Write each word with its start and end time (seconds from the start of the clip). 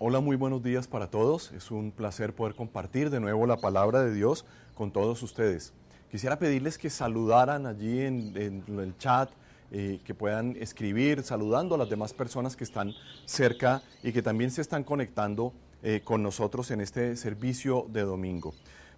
Hola, 0.00 0.18
muy 0.18 0.34
buenos 0.34 0.60
días 0.60 0.88
para 0.88 1.08
todos. 1.08 1.52
Es 1.52 1.70
un 1.70 1.92
placer 1.92 2.34
poder 2.34 2.56
compartir 2.56 3.10
de 3.10 3.20
nuevo 3.20 3.46
la 3.46 3.58
palabra 3.58 4.02
de 4.02 4.12
Dios 4.12 4.44
con 4.74 4.90
todos 4.90 5.22
ustedes. 5.22 5.72
Quisiera 6.10 6.36
pedirles 6.36 6.78
que 6.78 6.90
saludaran 6.90 7.64
allí 7.64 8.00
en, 8.00 8.64
el 8.66 8.98
chat, 8.98 9.30
eh, 9.70 10.00
que 10.04 10.12
puedan 10.12 10.56
escribir 10.56 11.22
saludando 11.22 11.76
a 11.76 11.78
las 11.78 11.88
demás 11.88 12.12
personas 12.12 12.56
que 12.56 12.64
están 12.64 12.92
cerca 13.24 13.82
y 14.02 14.10
que 14.10 14.20
también 14.20 14.50
se 14.50 14.62
están 14.62 14.82
conectando 14.82 15.52
eh, 15.84 16.00
con 16.02 16.24
nosotros 16.24 16.72
en 16.72 16.80
este 16.80 17.14
servicio 17.14 17.86
de 17.88 18.02
domingo. 18.02 18.52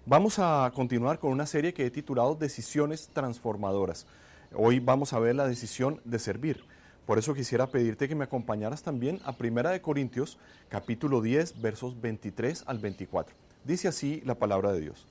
Vamos 0.06 0.38
a 0.38 0.72
continuar 0.74 1.18
con 1.18 1.30
una 1.30 1.44
serie 1.44 1.74
que 1.74 1.84
he 1.84 1.90
titulado 1.90 2.36
Decisiones 2.36 3.10
Transformadoras. 3.12 4.06
Hoy 4.54 4.80
vamos 4.80 5.12
a 5.12 5.18
ver 5.18 5.34
la 5.34 5.46
decisión 5.46 6.00
de 6.06 6.19
servir. 6.19 6.64
Por 7.06 7.19
eso 7.19 7.34
quisiera 7.34 7.69
pedirte 7.69 8.09
que 8.09 8.16
me 8.16 8.24
acompañaras 8.24 8.83
también 8.83 9.20
a 9.24 9.37
Primera 9.37 9.70
de 9.70 9.80
Corintios, 9.80 10.38
capítulo 10.69 11.23
10, 11.23 11.62
versos 11.62 12.01
23 12.01 12.64
al 12.66 12.80
24. 12.80 13.33
Dice 13.62 13.87
así 13.87 14.20
la 14.24 14.34
palabra 14.34 14.73
de 14.73 14.80
Dios. 14.80 15.06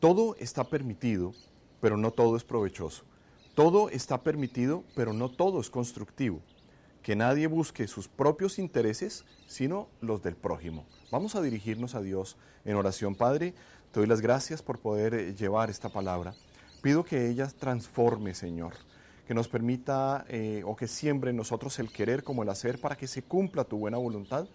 Todo 0.00 0.34
está 0.38 0.64
permitido, 0.64 1.34
pero 1.82 1.98
no 1.98 2.10
todo 2.10 2.38
es 2.38 2.44
provechoso. 2.44 3.04
Todo 3.54 3.90
está 3.90 4.22
permitido, 4.22 4.82
pero 4.94 5.12
no 5.12 5.28
todo 5.28 5.60
es 5.60 5.68
constructivo. 5.68 6.40
Que 7.02 7.16
nadie 7.16 7.48
busque 7.48 7.86
sus 7.86 8.08
propios 8.08 8.58
intereses, 8.58 9.26
sino 9.46 9.88
los 10.00 10.22
del 10.22 10.36
prójimo. 10.36 10.86
Vamos 11.10 11.34
a 11.34 11.42
dirigirnos 11.42 11.94
a 11.94 12.00
Dios 12.00 12.38
en 12.64 12.76
oración. 12.76 13.14
Padre, 13.14 13.52
te 13.92 14.00
doy 14.00 14.06
las 14.06 14.22
gracias 14.22 14.62
por 14.62 14.78
poder 14.78 15.36
llevar 15.36 15.68
esta 15.68 15.90
palabra. 15.90 16.34
Pido 16.80 17.04
que 17.04 17.28
ella 17.28 17.46
transforme, 17.48 18.34
Señor 18.34 18.72
que 19.26 19.34
nos 19.34 19.48
permita 19.48 20.24
eh, 20.28 20.62
o 20.64 20.76
que 20.76 20.86
siembre 20.86 21.30
en 21.30 21.36
nosotros 21.36 21.78
el 21.78 21.90
querer 21.90 22.22
como 22.22 22.42
el 22.42 22.48
hacer 22.48 22.80
para 22.80 22.96
que 22.96 23.06
se 23.06 23.22
cumpla 23.22 23.64
tu 23.64 23.78
buena 23.78 23.98
voluntad 23.98 24.46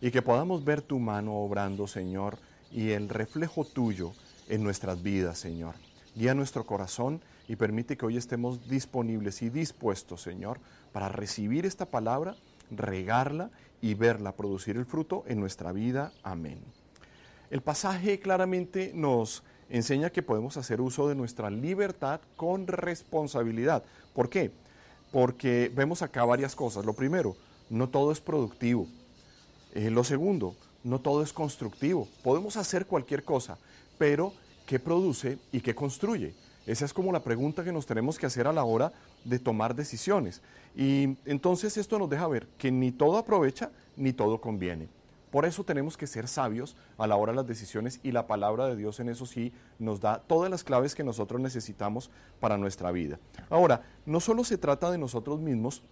y 0.00 0.10
que 0.10 0.22
podamos 0.22 0.64
ver 0.64 0.82
tu 0.82 0.98
mano 0.98 1.34
obrando, 1.36 1.86
Señor, 1.86 2.38
y 2.70 2.90
el 2.90 3.08
reflejo 3.08 3.64
tuyo 3.64 4.12
en 4.48 4.62
nuestras 4.62 5.02
vidas, 5.02 5.38
Señor. 5.38 5.74
Guía 6.14 6.34
nuestro 6.34 6.64
corazón 6.64 7.20
y 7.48 7.56
permite 7.56 7.96
que 7.96 8.06
hoy 8.06 8.16
estemos 8.16 8.68
disponibles 8.68 9.42
y 9.42 9.50
dispuestos, 9.50 10.22
Señor, 10.22 10.60
para 10.92 11.08
recibir 11.08 11.64
esta 11.64 11.86
palabra, 11.86 12.36
regarla 12.70 13.50
y 13.80 13.94
verla 13.94 14.36
producir 14.36 14.76
el 14.76 14.84
fruto 14.84 15.24
en 15.26 15.40
nuestra 15.40 15.72
vida. 15.72 16.12
Amén. 16.22 16.60
El 17.50 17.62
pasaje 17.62 18.20
claramente 18.20 18.92
nos 18.94 19.42
enseña 19.70 20.10
que 20.10 20.22
podemos 20.22 20.56
hacer 20.56 20.80
uso 20.80 21.08
de 21.08 21.14
nuestra 21.14 21.50
libertad 21.50 22.20
con 22.36 22.66
responsabilidad. 22.66 23.82
¿Por 24.14 24.30
qué? 24.30 24.50
Porque 25.12 25.70
vemos 25.74 26.02
acá 26.02 26.24
varias 26.24 26.54
cosas. 26.54 26.84
Lo 26.84 26.94
primero, 26.94 27.36
no 27.70 27.88
todo 27.88 28.12
es 28.12 28.20
productivo. 28.20 28.86
Eh, 29.74 29.90
lo 29.90 30.04
segundo, 30.04 30.56
no 30.84 31.00
todo 31.00 31.22
es 31.22 31.32
constructivo. 31.32 32.08
Podemos 32.22 32.56
hacer 32.56 32.86
cualquier 32.86 33.24
cosa, 33.24 33.58
pero 33.98 34.32
¿qué 34.66 34.78
produce 34.78 35.38
y 35.52 35.60
qué 35.60 35.74
construye? 35.74 36.34
Esa 36.66 36.84
es 36.84 36.92
como 36.92 37.12
la 37.12 37.22
pregunta 37.22 37.64
que 37.64 37.72
nos 37.72 37.86
tenemos 37.86 38.18
que 38.18 38.26
hacer 38.26 38.46
a 38.46 38.52
la 38.52 38.64
hora 38.64 38.92
de 39.24 39.38
tomar 39.38 39.74
decisiones. 39.74 40.42
Y 40.76 41.16
entonces 41.24 41.76
esto 41.76 41.98
nos 41.98 42.10
deja 42.10 42.28
ver 42.28 42.46
que 42.58 42.70
ni 42.70 42.92
todo 42.92 43.16
aprovecha 43.16 43.70
ni 43.96 44.12
todo 44.12 44.40
conviene. 44.40 44.88
Por 45.30 45.44
eso 45.44 45.64
tenemos 45.64 45.96
que 45.96 46.06
ser 46.06 46.26
sabios 46.26 46.76
a 46.96 47.06
la 47.06 47.16
hora 47.16 47.32
de 47.32 47.36
las 47.36 47.46
decisiones 47.46 48.00
y 48.02 48.12
la 48.12 48.26
palabra 48.26 48.66
de 48.66 48.76
Dios 48.76 48.98
en 49.00 49.08
eso 49.08 49.26
sí 49.26 49.52
nos 49.78 50.00
da 50.00 50.20
todas 50.20 50.50
las 50.50 50.64
claves 50.64 50.94
que 50.94 51.04
nosotros 51.04 51.40
necesitamos 51.40 52.10
para 52.40 52.56
nuestra 52.56 52.90
vida. 52.92 53.18
Ahora, 53.50 53.82
no 54.06 54.20
solo 54.20 54.44
se 54.44 54.58
trata 54.58 54.90
de 54.90 54.98
nosotros 54.98 55.40
mismos, 55.40 55.82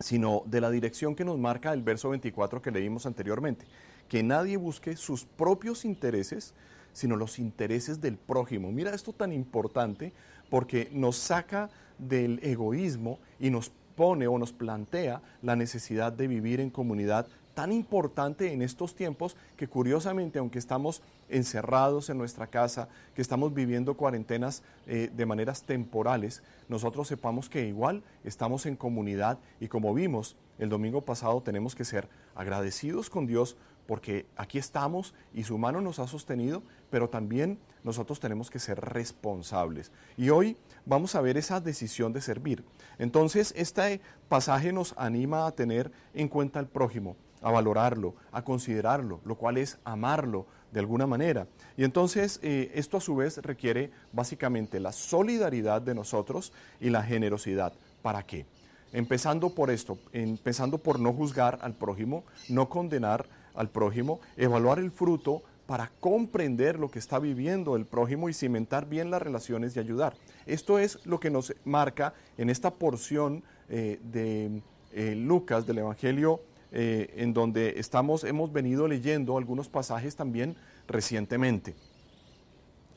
sino 0.00 0.42
de 0.46 0.60
la 0.60 0.70
dirección 0.70 1.14
que 1.14 1.24
nos 1.24 1.38
marca 1.38 1.72
el 1.72 1.82
verso 1.82 2.10
24 2.10 2.62
que 2.62 2.70
leímos 2.70 3.06
anteriormente. 3.06 3.66
Que 4.08 4.22
nadie 4.22 4.56
busque 4.56 4.96
sus 4.96 5.24
propios 5.24 5.84
intereses, 5.84 6.54
sino 6.92 7.16
los 7.16 7.38
intereses 7.38 8.00
del 8.00 8.16
prójimo. 8.16 8.72
Mira 8.72 8.94
esto 8.94 9.12
tan 9.12 9.32
importante 9.32 10.12
porque 10.48 10.88
nos 10.92 11.16
saca 11.16 11.68
del 11.98 12.40
egoísmo 12.42 13.18
y 13.38 13.50
nos 13.50 13.72
pone 13.96 14.28
o 14.28 14.38
nos 14.38 14.52
plantea 14.52 15.20
la 15.42 15.56
necesidad 15.56 16.12
de 16.12 16.28
vivir 16.28 16.60
en 16.60 16.70
comunidad 16.70 17.26
tan 17.58 17.72
importante 17.72 18.52
en 18.52 18.62
estos 18.62 18.94
tiempos 18.94 19.36
que 19.56 19.66
curiosamente, 19.66 20.38
aunque 20.38 20.60
estamos 20.60 21.02
encerrados 21.28 22.08
en 22.08 22.16
nuestra 22.16 22.46
casa, 22.46 22.88
que 23.16 23.20
estamos 23.20 23.52
viviendo 23.52 23.96
cuarentenas 23.96 24.62
eh, 24.86 25.10
de 25.12 25.26
maneras 25.26 25.64
temporales, 25.64 26.44
nosotros 26.68 27.08
sepamos 27.08 27.48
que 27.48 27.66
igual 27.66 28.04
estamos 28.22 28.64
en 28.66 28.76
comunidad 28.76 29.40
y 29.58 29.66
como 29.66 29.92
vimos 29.92 30.36
el 30.60 30.68
domingo 30.68 31.00
pasado 31.00 31.42
tenemos 31.42 31.74
que 31.74 31.84
ser 31.84 32.08
agradecidos 32.36 33.10
con 33.10 33.26
Dios 33.26 33.56
porque 33.88 34.26
aquí 34.36 34.58
estamos 34.58 35.12
y 35.34 35.42
su 35.42 35.58
mano 35.58 35.80
nos 35.80 35.98
ha 35.98 36.06
sostenido, 36.06 36.62
pero 36.90 37.08
también 37.08 37.58
nosotros 37.82 38.20
tenemos 38.20 38.50
que 38.50 38.60
ser 38.60 38.78
responsables. 38.78 39.90
Y 40.16 40.30
hoy 40.30 40.56
vamos 40.86 41.16
a 41.16 41.22
ver 41.22 41.36
esa 41.36 41.60
decisión 41.60 42.12
de 42.12 42.20
servir. 42.20 42.62
Entonces, 43.00 43.52
este 43.56 44.00
pasaje 44.28 44.72
nos 44.72 44.94
anima 44.96 45.48
a 45.48 45.50
tener 45.50 45.90
en 46.14 46.28
cuenta 46.28 46.60
al 46.60 46.68
prójimo 46.68 47.16
a 47.42 47.50
valorarlo, 47.50 48.14
a 48.32 48.42
considerarlo, 48.42 49.20
lo 49.24 49.36
cual 49.36 49.56
es 49.58 49.78
amarlo 49.84 50.46
de 50.72 50.80
alguna 50.80 51.06
manera. 51.06 51.46
Y 51.76 51.84
entonces 51.84 52.40
eh, 52.42 52.70
esto 52.74 52.96
a 52.96 53.00
su 53.00 53.16
vez 53.16 53.38
requiere 53.38 53.90
básicamente 54.12 54.80
la 54.80 54.92
solidaridad 54.92 55.82
de 55.82 55.94
nosotros 55.94 56.52
y 56.80 56.90
la 56.90 57.02
generosidad. 57.02 57.72
¿Para 58.02 58.22
qué? 58.22 58.46
Empezando 58.92 59.50
por 59.50 59.70
esto, 59.70 59.98
empezando 60.12 60.78
por 60.78 60.98
no 60.98 61.12
juzgar 61.12 61.58
al 61.62 61.74
prójimo, 61.74 62.24
no 62.48 62.68
condenar 62.68 63.26
al 63.54 63.68
prójimo, 63.68 64.20
evaluar 64.36 64.78
el 64.78 64.90
fruto 64.90 65.42
para 65.66 65.90
comprender 66.00 66.78
lo 66.78 66.90
que 66.90 66.98
está 66.98 67.18
viviendo 67.18 67.76
el 67.76 67.84
prójimo 67.84 68.30
y 68.30 68.32
cimentar 68.32 68.88
bien 68.88 69.10
las 69.10 69.20
relaciones 69.20 69.76
y 69.76 69.80
ayudar. 69.80 70.14
Esto 70.46 70.78
es 70.78 71.04
lo 71.04 71.20
que 71.20 71.30
nos 71.30 71.54
marca 71.64 72.14
en 72.38 72.48
esta 72.48 72.70
porción 72.70 73.42
eh, 73.68 74.00
de 74.02 74.62
eh, 74.92 75.14
Lucas 75.14 75.66
del 75.66 75.78
Evangelio 75.78 76.40
eh, 76.72 77.14
en 77.16 77.32
donde 77.32 77.78
estamos, 77.78 78.24
hemos 78.24 78.52
venido 78.52 78.88
leyendo 78.88 79.38
algunos 79.38 79.68
pasajes 79.68 80.16
también 80.16 80.56
recientemente. 80.86 81.74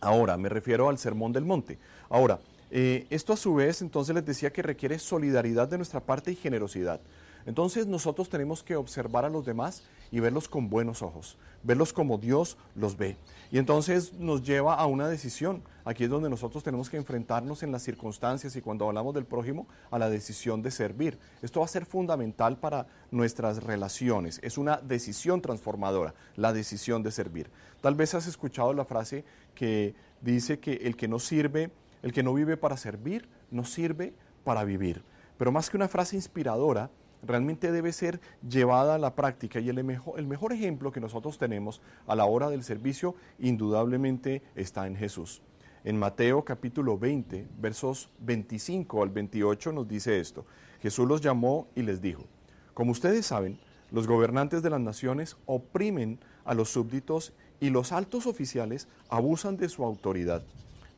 Ahora, 0.01 0.35
me 0.37 0.49
refiero 0.49 0.89
al 0.89 0.97
Sermón 0.97 1.31
del 1.31 1.45
Monte. 1.45 1.77
Ahora, 2.09 2.39
eh, 2.71 3.05
esto 3.09 3.33
a 3.33 3.37
su 3.37 3.53
vez 3.53 3.81
entonces 3.81 4.15
les 4.15 4.25
decía 4.25 4.51
que 4.51 4.61
requiere 4.61 4.97
solidaridad 4.97 5.67
de 5.67 5.77
nuestra 5.77 5.99
parte 5.99 6.31
y 6.31 6.35
generosidad. 6.35 7.01
Entonces 7.46 7.88
nosotros 7.88 8.29
tenemos 8.29 8.63
que 8.63 8.75
observar 8.75 9.25
a 9.25 9.29
los 9.29 9.46
demás 9.46 9.84
y 10.12 10.19
verlos 10.19 10.50
con 10.50 10.69
buenos 10.69 11.02
ojos, 11.02 11.38
verlos 11.63 11.94
como 11.94 12.18
Dios 12.18 12.57
los 12.75 12.97
ve. 12.97 13.18
Y 13.50 13.57
entonces 13.57 14.13
nos 14.13 14.44
lleva 14.44 14.75
a 14.75 14.85
una 14.85 15.07
decisión. 15.07 15.63
Aquí 15.85 16.03
es 16.03 16.09
donde 16.09 16.30
nosotros 16.30 16.63
tenemos 16.63 16.90
que 16.90 16.97
enfrentarnos 16.97 17.63
en 17.63 17.72
las 17.72 17.81
circunstancias 17.81 18.56
y 18.56 18.62
cuando 18.62 18.88
hablamos 18.88 19.13
del 19.13 19.25
prójimo 19.25 19.68
a 19.90 19.97
la 19.97 20.09
decisión 20.09 20.62
de 20.62 20.72
servir. 20.72 21.18
Esto 21.41 21.62
va 21.62 21.66
a 21.66 21.69
ser 21.69 21.85
fundamental 21.85 22.57
para 22.57 22.88
nuestras 23.09 23.63
relaciones. 23.63 24.40
Es 24.44 24.57
una 24.57 24.78
decisión 24.78 25.41
transformadora, 25.41 26.13
la 26.35 26.53
decisión 26.53 27.03
de 27.03 27.12
servir. 27.12 27.50
Tal 27.81 27.96
vez 27.96 28.13
has 28.13 28.28
escuchado 28.28 28.74
la 28.74 28.85
frase 28.85 29.24
que 29.56 29.96
dice 30.22 30.59
que 30.59 30.74
el 30.74 30.96
que 30.96 31.07
no 31.07 31.19
sirve, 31.19 31.72
el 32.03 32.13
que 32.13 32.24
no 32.24 32.34
vive 32.34 32.57
para 32.57 32.78
servir, 32.78 33.28
no 33.50 33.66
sirve 33.66 34.13
para 34.44 34.63
vivir. 34.63 35.03
Pero 35.38 35.51
más 35.51 35.69
que 35.69 35.78
una 35.78 35.88
frase 35.88 36.16
inspiradora, 36.16 36.91
realmente 37.23 37.71
debe 37.71 37.91
ser 37.91 38.19
llevada 38.47 38.95
a 38.95 38.99
la 38.99 39.15
práctica 39.15 39.59
y 39.59 39.69
el 39.69 39.83
mejor, 39.83 40.53
ejemplo 40.53 40.91
que 40.91 40.99
nosotros 40.99 41.37
tenemos 41.37 41.81
a 42.07 42.15
la 42.15 42.25
hora 42.25 42.49
del 42.49 42.63
servicio 42.63 43.15
indudablemente 43.39 44.41
está 44.55 44.87
en 44.87 44.95
Jesús. 44.95 45.41
En 45.83 45.97
Mateo 45.97 46.43
capítulo 46.43 46.97
20, 46.97 47.47
versos 47.59 48.09
25 48.19 49.01
al 49.01 49.09
28 49.09 49.71
nos 49.71 49.88
dice 49.88 50.19
esto. 50.19 50.45
Jesús 50.81 51.07
los 51.07 51.21
llamó 51.21 51.68
y 51.75 51.81
les 51.81 52.01
dijo, 52.01 52.25
como 52.73 52.91
ustedes 52.91 53.25
saben, 53.25 53.59
los 53.91 54.07
gobernantes 54.07 54.63
de 54.63 54.69
las 54.69 54.79
naciones 54.79 55.38
oprimen 55.45 56.19
a 56.45 56.53
los 56.53 56.69
súbditos 56.69 57.33
y 57.59 57.69
los 57.69 57.91
altos 57.91 58.25
oficiales 58.25 58.88
abusan 59.09 59.57
de 59.57 59.69
su 59.69 59.83
autoridad. 59.83 60.44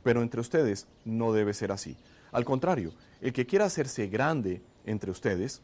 Pero 0.03 0.21
entre 0.21 0.41
ustedes 0.41 0.87
no 1.05 1.33
debe 1.33 1.53
ser 1.53 1.71
así. 1.71 1.97
Al 2.31 2.45
contrario, 2.45 2.93
el 3.21 3.33
que 3.33 3.45
quiera 3.45 3.65
hacerse 3.65 4.07
grande 4.07 4.61
entre 4.85 5.11
ustedes, 5.11 5.61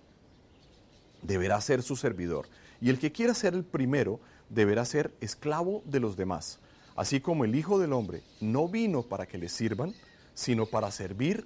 deberá 1.21 1.59
ser 1.61 1.81
su 1.81 1.95
servidor, 1.95 2.47
y 2.81 2.89
el 2.89 2.99
que 2.99 3.11
quiera 3.11 3.33
ser 3.33 3.53
el 3.53 3.63
primero 3.63 4.19
deberá 4.49 4.85
ser 4.85 5.13
esclavo 5.21 5.83
de 5.85 5.99
los 5.99 6.17
demás, 6.17 6.59
así 6.95 7.19
como 7.19 7.45
el 7.45 7.55
Hijo 7.55 7.79
del 7.79 7.93
Hombre 7.93 8.23
no 8.41 8.67
vino 8.67 9.03
para 9.03 9.25
que 9.25 9.37
le 9.37 9.49
sirvan, 9.49 9.93
sino 10.33 10.65
para 10.65 10.91
servir 10.91 11.45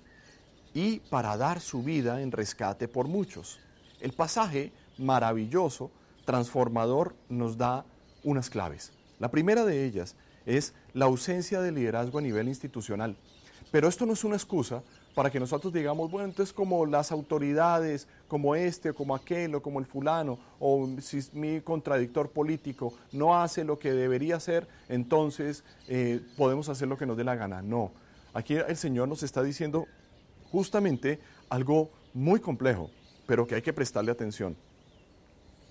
y 0.74 1.00
para 1.10 1.38
dar 1.38 1.62
su 1.62 1.84
vida 1.84 2.22
en 2.22 2.32
rescate 2.32 2.88
por 2.88 3.08
muchos. 3.08 3.60
El 4.00 4.14
pasaje 4.14 4.72
maravilloso, 4.98 5.92
transformador, 6.26 7.16
nos 7.30 7.58
da 7.58 7.86
unas 8.24 8.50
claves. 8.50 8.92
La 9.20 9.32
primera 9.32 9.66
de 9.66 9.86
ellas 9.86 10.16
es 10.46 10.74
la 10.94 11.06
ausencia 11.06 11.62
de 11.62 11.72
liderazgo 11.72 12.20
a 12.20 12.22
nivel 12.22 12.48
institucional. 12.48 13.16
Pero 13.72 13.88
esto 13.88 14.06
no 14.06 14.14
es 14.14 14.24
una 14.24 14.36
excusa 14.36 14.84
para 15.14 15.30
que 15.30 15.40
nosotros 15.40 15.72
digamos, 15.72 16.10
bueno, 16.10 16.28
entonces 16.28 16.54
como 16.54 16.86
las 16.86 17.12
autoridades, 17.12 18.08
como 18.28 18.56
este, 18.56 18.90
o 18.90 18.96
como 18.96 19.16
aquel, 19.16 19.56
o 19.56 19.62
como 19.62 19.80
el 19.80 19.86
fulano, 19.86 20.40
o 20.60 20.90
si 21.02 21.20
mi 21.34 21.62
contradictor 21.62 22.30
político 22.32 22.94
no 23.12 23.40
hace 23.40 23.64
lo 23.64 23.78
que 23.78 23.92
debería 23.92 24.38
hacer, 24.38 24.68
entonces 24.90 25.64
eh, 25.88 26.22
podemos 26.38 26.70
hacer 26.70 26.88
lo 26.88 26.98
que 26.98 27.06
nos 27.06 27.18
dé 27.18 27.24
la 27.24 27.36
gana. 27.36 27.62
No, 27.62 27.92
aquí 28.34 28.56
el 28.56 28.78
Señor 28.78 29.08
nos 29.08 29.24
está 29.24 29.44
diciendo 29.44 29.88
justamente 30.52 31.20
algo 31.50 31.92
muy 32.14 32.40
complejo, 32.40 32.90
pero 33.28 33.46
que 33.46 33.56
hay 33.56 33.62
que 33.62 33.74
prestarle 33.74 34.12
atención. 34.12 34.56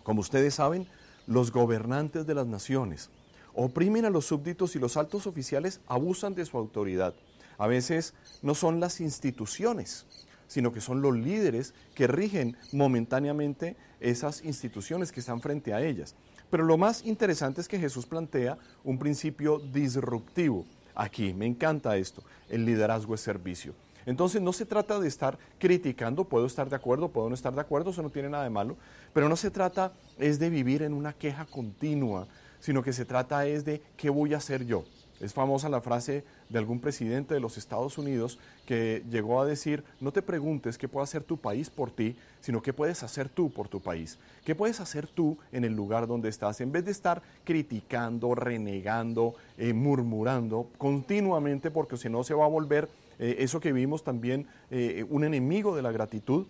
Como 0.03 0.21
ustedes 0.21 0.55
saben, 0.55 0.87
los 1.27 1.53
gobernantes 1.53 2.27
de 2.27 2.35
las 2.35 2.47
naciones 2.47 3.11
oprimen 3.55 4.05
a 4.05 4.11
los 4.11 4.27
súbditos 4.27 4.75
y 4.77 4.79
los 4.79 4.97
altos 4.97 5.27
oficiales 5.27 5.81
abusan 5.87 6.35
de 6.35 6.47
su 6.47 6.59
autoridad. 6.59 7.15
A 7.59 7.67
veces 7.67 8.15
no 8.43 8.55
son 8.55 8.81
las 8.81 9.01
instituciones, 9.01 10.07
sino 10.47 10.73
que 10.73 10.81
son 10.81 11.01
los 11.01 11.17
líderes 11.17 11.75
que 11.95 12.07
rigen 12.07 12.57
momentáneamente 12.73 13.77
esas 14.01 14.45
instituciones 14.45 15.13
que 15.13 15.21
están 15.21 15.41
frente 15.41 15.73
a 15.73 15.81
ellas. 15.81 16.15
Pero 16.51 16.65
lo 16.65 16.77
más 16.77 17.05
interesante 17.07 17.61
es 17.63 17.69
que 17.69 17.79
Jesús 17.79 18.05
plantea 18.05 18.59
un 18.85 18.99
principio 18.99 19.59
disruptivo. 19.59 20.67
Aquí, 20.95 21.33
me 21.33 21.47
encanta 21.47 21.97
esto, 21.97 22.23
el 22.51 22.67
liderazgo 22.67 23.15
es 23.15 23.23
servicio. 23.23 23.75
Entonces 24.05 24.43
no 24.43 24.53
se 24.53 24.67
trata 24.67 24.99
de 25.01 25.09
estar 25.09 25.39
criticando, 25.59 26.25
puedo 26.25 26.47
estar 26.47 26.69
de 26.69 26.77
acuerdo, 26.77 27.09
puedo 27.09 27.29
no 27.29 27.35
estar 27.35 27.55
de 27.55 27.61
acuerdo, 27.61 27.91
eso 27.91 28.03
no 28.03 28.11
tiene 28.11 28.29
nada 28.29 28.45
de 28.45 28.51
malo, 28.51 28.77
pero 29.13 29.29
no 29.29 29.37
se 29.37 29.51
trata 29.51 29.93
es 30.19 30.39
de 30.39 30.51
vivir 30.51 30.83
en 30.83 30.93
una 30.93 31.13
queja 31.13 31.47
continua, 31.47 32.27
sino 32.61 32.83
que 32.83 32.93
se 32.93 33.05
trata 33.05 33.47
es 33.47 33.65
de 33.65 33.81
qué 33.97 34.11
voy 34.11 34.35
a 34.35 34.39
hacer 34.39 34.67
yo. 34.67 34.85
Es 35.23 35.33
famosa 35.33 35.69
la 35.69 35.81
frase 35.81 36.25
de 36.49 36.59
algún 36.59 36.81
presidente 36.81 37.33
de 37.33 37.41
los 37.41 37.57
Estados 37.57 37.97
Unidos 37.97 38.41
que 38.67 39.05
llegó 39.09 39.41
a 39.41 39.47
decir, 39.47 39.85
no 40.01 40.13
te 40.13 40.21
preguntes 40.21 40.77
qué 40.77 40.89
puede 40.89 41.05
hacer 41.05 41.23
tu 41.23 41.37
país 41.37 41.71
por 41.71 41.93
ti, 41.93 42.17
sino 42.41 42.61
qué 42.61 42.73
puedes 42.73 43.05
hacer 43.05 43.29
tú 43.29 43.49
por 43.49 43.69
tu 43.69 43.81
país. 43.81 44.19
¿Qué 44.45 44.57
puedes 44.57 44.81
hacer 44.81 45.07
tú 45.07 45.39
en 45.53 45.65
el 45.65 45.77
lugar 45.77 46.09
donde 46.09 46.29
estás? 46.29 46.61
En 46.61 46.73
vez 46.73 46.85
de 46.85 46.91
estar 46.91 47.23
criticando, 47.45 48.35
renegando, 48.35 49.35
eh, 49.59 49.73
murmurando 49.73 50.67
continuamente, 50.77 51.71
porque 51.71 51.97
si 51.97 52.09
no 52.09 52.25
se 52.25 52.35
va 52.35 52.45
a 52.45 52.49
volver 52.49 52.89
eh, 53.21 53.37
eso 53.39 53.61
que 53.61 53.73
vimos 53.73 54.03
también, 54.03 54.49
eh, 54.73 55.07
un 55.09 55.23
enemigo 55.23 55.77
de 55.77 55.83
la 55.83 55.93
gratitud, 55.93 56.47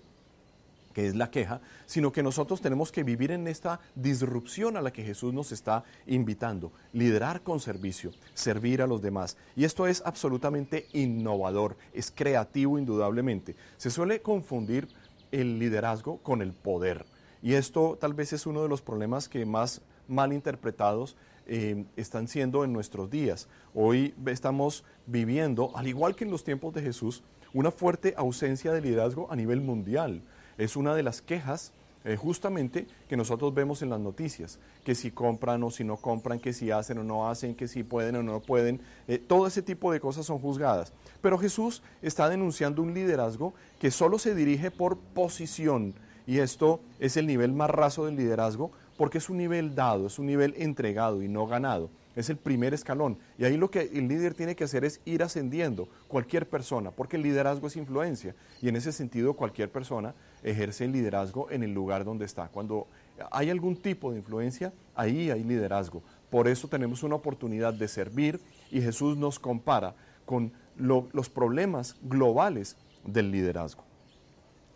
que 0.92 1.06
es 1.06 1.14
la 1.14 1.30
queja, 1.30 1.60
sino 1.86 2.12
que 2.12 2.22
nosotros 2.22 2.60
tenemos 2.60 2.92
que 2.92 3.02
vivir 3.02 3.30
en 3.30 3.48
esta 3.48 3.80
disrupción 3.94 4.76
a 4.76 4.82
la 4.82 4.92
que 4.92 5.04
Jesús 5.04 5.32
nos 5.32 5.52
está 5.52 5.84
invitando, 6.06 6.72
liderar 6.92 7.42
con 7.42 7.60
servicio, 7.60 8.12
servir 8.34 8.82
a 8.82 8.86
los 8.86 9.02
demás. 9.02 9.36
Y 9.56 9.64
esto 9.64 9.86
es 9.86 10.02
absolutamente 10.04 10.86
innovador, 10.92 11.76
es 11.92 12.10
creativo 12.10 12.78
indudablemente. 12.78 13.56
Se 13.76 13.90
suele 13.90 14.20
confundir 14.20 14.88
el 15.30 15.58
liderazgo 15.58 16.18
con 16.18 16.42
el 16.42 16.52
poder. 16.52 17.06
Y 17.42 17.54
esto 17.54 17.98
tal 18.00 18.14
vez 18.14 18.32
es 18.32 18.46
uno 18.46 18.62
de 18.62 18.68
los 18.68 18.82
problemas 18.82 19.28
que 19.28 19.44
más 19.44 19.82
mal 20.06 20.32
interpretados 20.32 21.16
eh, 21.46 21.84
están 21.96 22.28
siendo 22.28 22.64
en 22.64 22.72
nuestros 22.72 23.10
días. 23.10 23.48
Hoy 23.74 24.14
estamos 24.26 24.84
viviendo, 25.06 25.76
al 25.76 25.88
igual 25.88 26.14
que 26.14 26.24
en 26.24 26.30
los 26.30 26.44
tiempos 26.44 26.72
de 26.74 26.82
Jesús, 26.82 27.24
una 27.52 27.70
fuerte 27.70 28.14
ausencia 28.16 28.72
de 28.72 28.80
liderazgo 28.80 29.30
a 29.30 29.36
nivel 29.36 29.60
mundial. 29.60 30.22
Es 30.58 30.76
una 30.76 30.94
de 30.94 31.02
las 31.02 31.22
quejas 31.22 31.72
eh, 32.04 32.16
justamente 32.16 32.86
que 33.08 33.16
nosotros 33.16 33.54
vemos 33.54 33.80
en 33.82 33.90
las 33.90 34.00
noticias, 34.00 34.58
que 34.84 34.96
si 34.96 35.12
compran 35.12 35.62
o 35.62 35.70
si 35.70 35.84
no 35.84 35.96
compran, 35.96 36.40
que 36.40 36.52
si 36.52 36.72
hacen 36.72 36.98
o 36.98 37.04
no 37.04 37.28
hacen, 37.28 37.54
que 37.54 37.68
si 37.68 37.84
pueden 37.84 38.16
o 38.16 38.22
no 38.24 38.40
pueden, 38.40 38.80
eh, 39.06 39.18
todo 39.18 39.46
ese 39.46 39.62
tipo 39.62 39.92
de 39.92 40.00
cosas 40.00 40.26
son 40.26 40.40
juzgadas. 40.40 40.92
Pero 41.20 41.38
Jesús 41.38 41.82
está 42.02 42.28
denunciando 42.28 42.82
un 42.82 42.92
liderazgo 42.92 43.54
que 43.78 43.92
solo 43.92 44.18
se 44.18 44.34
dirige 44.34 44.72
por 44.72 44.96
posición, 44.96 45.94
y 46.26 46.38
esto 46.38 46.80
es 46.98 47.16
el 47.16 47.26
nivel 47.28 47.52
más 47.52 47.70
raso 47.70 48.04
del 48.06 48.16
liderazgo, 48.16 48.72
porque 48.96 49.18
es 49.18 49.30
un 49.30 49.36
nivel 49.36 49.76
dado, 49.76 50.08
es 50.08 50.18
un 50.18 50.26
nivel 50.26 50.54
entregado 50.58 51.22
y 51.22 51.28
no 51.28 51.46
ganado. 51.46 51.88
Es 52.14 52.30
el 52.30 52.36
primer 52.36 52.74
escalón. 52.74 53.18
Y 53.38 53.44
ahí 53.44 53.56
lo 53.56 53.70
que 53.70 53.90
el 53.92 54.08
líder 54.08 54.34
tiene 54.34 54.54
que 54.54 54.64
hacer 54.64 54.84
es 54.84 55.00
ir 55.04 55.22
ascendiendo, 55.22 55.88
cualquier 56.08 56.48
persona, 56.48 56.90
porque 56.90 57.16
el 57.16 57.22
liderazgo 57.22 57.66
es 57.66 57.76
influencia. 57.76 58.34
Y 58.60 58.68
en 58.68 58.76
ese 58.76 58.92
sentido, 58.92 59.34
cualquier 59.34 59.70
persona 59.70 60.14
ejerce 60.42 60.84
el 60.84 60.92
liderazgo 60.92 61.50
en 61.50 61.62
el 61.62 61.72
lugar 61.72 62.04
donde 62.04 62.24
está. 62.24 62.48
Cuando 62.48 62.86
hay 63.30 63.50
algún 63.50 63.76
tipo 63.76 64.12
de 64.12 64.18
influencia, 64.18 64.72
ahí 64.94 65.30
hay 65.30 65.42
liderazgo. 65.42 66.02
Por 66.30 66.48
eso 66.48 66.68
tenemos 66.68 67.02
una 67.02 67.14
oportunidad 67.14 67.74
de 67.74 67.88
servir 67.88 68.40
y 68.70 68.80
Jesús 68.80 69.16
nos 69.16 69.38
compara 69.38 69.94
con 70.24 70.52
los 70.76 71.28
problemas 71.28 71.96
globales 72.02 72.76
del 73.04 73.30
liderazgo. 73.30 73.84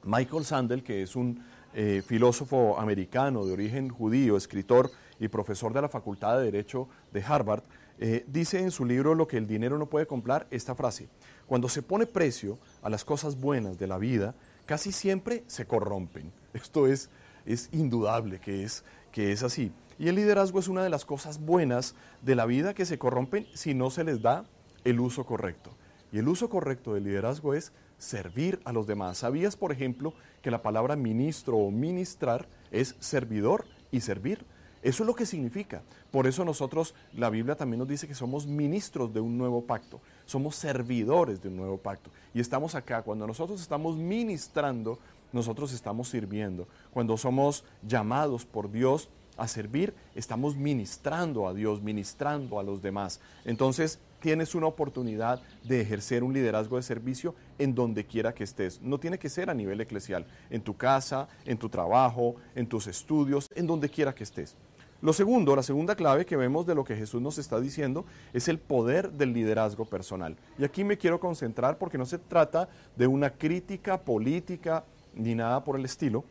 Michael 0.04 0.44
Sandel, 0.44 0.82
que 0.82 1.02
es 1.02 1.16
un 1.16 1.42
eh, 1.74 2.02
filósofo 2.06 2.78
americano 2.78 3.44
de 3.44 3.52
origen 3.52 3.88
judío, 3.88 4.36
escritor 4.36 4.90
y 5.18 5.28
profesor 5.28 5.72
de 5.72 5.82
la 5.82 5.88
Facultad 5.88 6.38
de 6.38 6.44
Derecho 6.44 6.88
de 7.12 7.22
Harvard, 7.22 7.62
eh, 7.98 8.24
dice 8.26 8.60
en 8.60 8.70
su 8.70 8.84
libro 8.84 9.14
Lo 9.14 9.26
que 9.26 9.38
el 9.38 9.46
dinero 9.46 9.78
no 9.78 9.86
puede 9.86 10.06
comprar 10.06 10.46
esta 10.50 10.74
frase, 10.74 11.08
cuando 11.46 11.68
se 11.68 11.82
pone 11.82 12.06
precio 12.06 12.58
a 12.82 12.90
las 12.90 13.04
cosas 13.04 13.40
buenas 13.40 13.78
de 13.78 13.86
la 13.86 13.98
vida, 13.98 14.34
casi 14.66 14.92
siempre 14.92 15.44
se 15.46 15.66
corrompen. 15.66 16.32
Esto 16.52 16.86
es, 16.86 17.08
es 17.44 17.68
indudable 17.72 18.40
que 18.40 18.64
es, 18.64 18.84
que 19.12 19.32
es 19.32 19.42
así. 19.42 19.72
Y 19.98 20.08
el 20.08 20.16
liderazgo 20.16 20.58
es 20.58 20.68
una 20.68 20.82
de 20.82 20.90
las 20.90 21.04
cosas 21.04 21.40
buenas 21.40 21.94
de 22.20 22.34
la 22.34 22.44
vida 22.44 22.74
que 22.74 22.84
se 22.84 22.98
corrompen 22.98 23.46
si 23.54 23.72
no 23.72 23.90
se 23.90 24.04
les 24.04 24.20
da 24.20 24.44
el 24.84 25.00
uso 25.00 25.24
correcto. 25.24 25.70
Y 26.12 26.18
el 26.18 26.28
uso 26.28 26.48
correcto 26.50 26.94
del 26.94 27.04
liderazgo 27.04 27.54
es 27.54 27.72
servir 27.98 28.60
a 28.64 28.72
los 28.72 28.86
demás. 28.86 29.18
¿Sabías, 29.18 29.56
por 29.56 29.72
ejemplo, 29.72 30.12
que 30.42 30.50
la 30.50 30.62
palabra 30.62 30.96
ministro 30.96 31.56
o 31.56 31.70
ministrar 31.70 32.46
es 32.70 32.94
servidor 33.00 33.64
y 33.90 34.00
servir? 34.00 34.44
Eso 34.86 35.02
es 35.02 35.08
lo 35.08 35.16
que 35.16 35.26
significa. 35.26 35.82
Por 36.12 36.28
eso 36.28 36.44
nosotros, 36.44 36.94
la 37.12 37.28
Biblia 37.28 37.56
también 37.56 37.80
nos 37.80 37.88
dice 37.88 38.06
que 38.06 38.14
somos 38.14 38.46
ministros 38.46 39.12
de 39.12 39.18
un 39.18 39.36
nuevo 39.36 39.62
pacto, 39.66 40.00
somos 40.26 40.54
servidores 40.54 41.42
de 41.42 41.48
un 41.48 41.56
nuevo 41.56 41.76
pacto. 41.76 42.12
Y 42.32 42.38
estamos 42.38 42.76
acá, 42.76 43.02
cuando 43.02 43.26
nosotros 43.26 43.60
estamos 43.60 43.96
ministrando, 43.96 45.00
nosotros 45.32 45.72
estamos 45.72 46.08
sirviendo. 46.08 46.68
Cuando 46.92 47.16
somos 47.16 47.64
llamados 47.82 48.44
por 48.44 48.70
Dios 48.70 49.08
a 49.36 49.48
servir, 49.48 49.92
estamos 50.14 50.54
ministrando 50.54 51.48
a 51.48 51.52
Dios, 51.52 51.82
ministrando 51.82 52.60
a 52.60 52.62
los 52.62 52.80
demás. 52.80 53.20
Entonces, 53.44 53.98
tienes 54.20 54.54
una 54.54 54.68
oportunidad 54.68 55.42
de 55.64 55.80
ejercer 55.80 56.22
un 56.22 56.32
liderazgo 56.32 56.76
de 56.76 56.84
servicio 56.84 57.34
en 57.58 57.74
donde 57.74 58.06
quiera 58.06 58.32
que 58.32 58.44
estés. 58.44 58.80
No 58.80 59.00
tiene 59.00 59.18
que 59.18 59.30
ser 59.30 59.50
a 59.50 59.54
nivel 59.54 59.80
eclesial, 59.80 60.26
en 60.48 60.62
tu 60.62 60.76
casa, 60.76 61.26
en 61.44 61.58
tu 61.58 61.68
trabajo, 61.68 62.36
en 62.54 62.68
tus 62.68 62.86
estudios, 62.86 63.48
en 63.56 63.66
donde 63.66 63.88
quiera 63.88 64.14
que 64.14 64.22
estés. 64.22 64.56
Lo 65.02 65.12
segundo, 65.12 65.54
la 65.54 65.62
segunda 65.62 65.94
clave 65.94 66.24
que 66.24 66.36
vemos 66.36 66.66
de 66.66 66.74
lo 66.74 66.84
que 66.84 66.96
Jesús 66.96 67.20
nos 67.20 67.36
está 67.38 67.60
diciendo 67.60 68.06
es 68.32 68.48
el 68.48 68.58
poder 68.58 69.12
del 69.12 69.34
liderazgo 69.34 69.84
personal. 69.84 70.36
Y 70.58 70.64
aquí 70.64 70.84
me 70.84 70.96
quiero 70.96 71.20
concentrar 71.20 71.76
porque 71.76 71.98
no 71.98 72.06
se 72.06 72.18
trata 72.18 72.68
de 72.96 73.06
una 73.06 73.30
crítica 73.30 74.00
política 74.00 74.84
ni 75.14 75.34
nada 75.34 75.62
por 75.64 75.76
el 75.76 75.84
estilo, 75.84 76.24